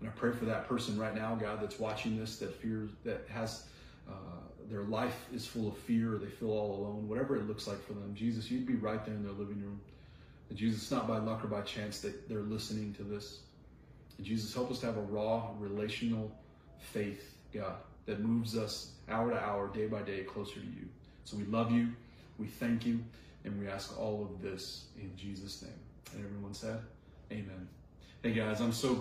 And 0.00 0.08
I 0.08 0.12
pray 0.12 0.32
for 0.32 0.44
that 0.44 0.68
person 0.68 0.98
right 0.98 1.14
now, 1.14 1.34
God, 1.34 1.62
that's 1.62 1.78
watching 1.78 2.18
this, 2.18 2.36
that 2.36 2.54
fears, 2.54 2.90
that 3.04 3.26
has 3.30 3.64
uh, 4.08 4.12
their 4.70 4.82
life 4.82 5.26
is 5.32 5.46
full 5.46 5.66
of 5.66 5.78
fear, 5.78 6.14
or 6.14 6.18
they 6.18 6.26
feel 6.26 6.50
all 6.50 6.76
alone, 6.76 7.08
whatever 7.08 7.36
it 7.36 7.48
looks 7.48 7.66
like 7.66 7.82
for 7.86 7.94
them. 7.94 8.14
Jesus, 8.14 8.50
you'd 8.50 8.66
be 8.66 8.74
right 8.74 9.04
there 9.06 9.14
in 9.14 9.22
their 9.22 9.32
living 9.32 9.60
room. 9.62 9.80
And 10.50 10.58
Jesus, 10.58 10.82
it's 10.82 10.90
not 10.90 11.08
by 11.08 11.16
luck 11.16 11.42
or 11.42 11.48
by 11.48 11.62
chance 11.62 12.00
that 12.00 12.28
they're 12.28 12.40
listening 12.40 12.92
to 12.94 13.02
this. 13.02 13.40
And 14.18 14.26
Jesus, 14.26 14.52
help 14.52 14.70
us 14.70 14.80
to 14.80 14.86
have 14.86 14.98
a 14.98 15.02
raw, 15.02 15.48
relational 15.58 16.30
faith 16.78 17.33
God, 17.54 17.76
that 18.06 18.20
moves 18.20 18.56
us 18.56 18.90
hour 19.08 19.30
to 19.30 19.38
hour, 19.38 19.68
day 19.68 19.86
by 19.86 20.02
day, 20.02 20.24
closer 20.24 20.54
to 20.54 20.66
you. 20.66 20.88
So 21.24 21.36
we 21.36 21.44
love 21.44 21.70
you, 21.70 21.88
we 22.38 22.46
thank 22.46 22.84
you, 22.84 23.00
and 23.44 23.58
we 23.60 23.68
ask 23.68 23.98
all 23.98 24.22
of 24.22 24.42
this 24.42 24.86
in 25.00 25.10
Jesus' 25.16 25.62
name. 25.62 25.72
And 26.12 26.24
everyone 26.24 26.52
said, 26.52 26.80
Amen. 27.30 27.68
Hey 28.22 28.32
guys, 28.32 28.60
I'm 28.60 28.72
so 28.72 28.92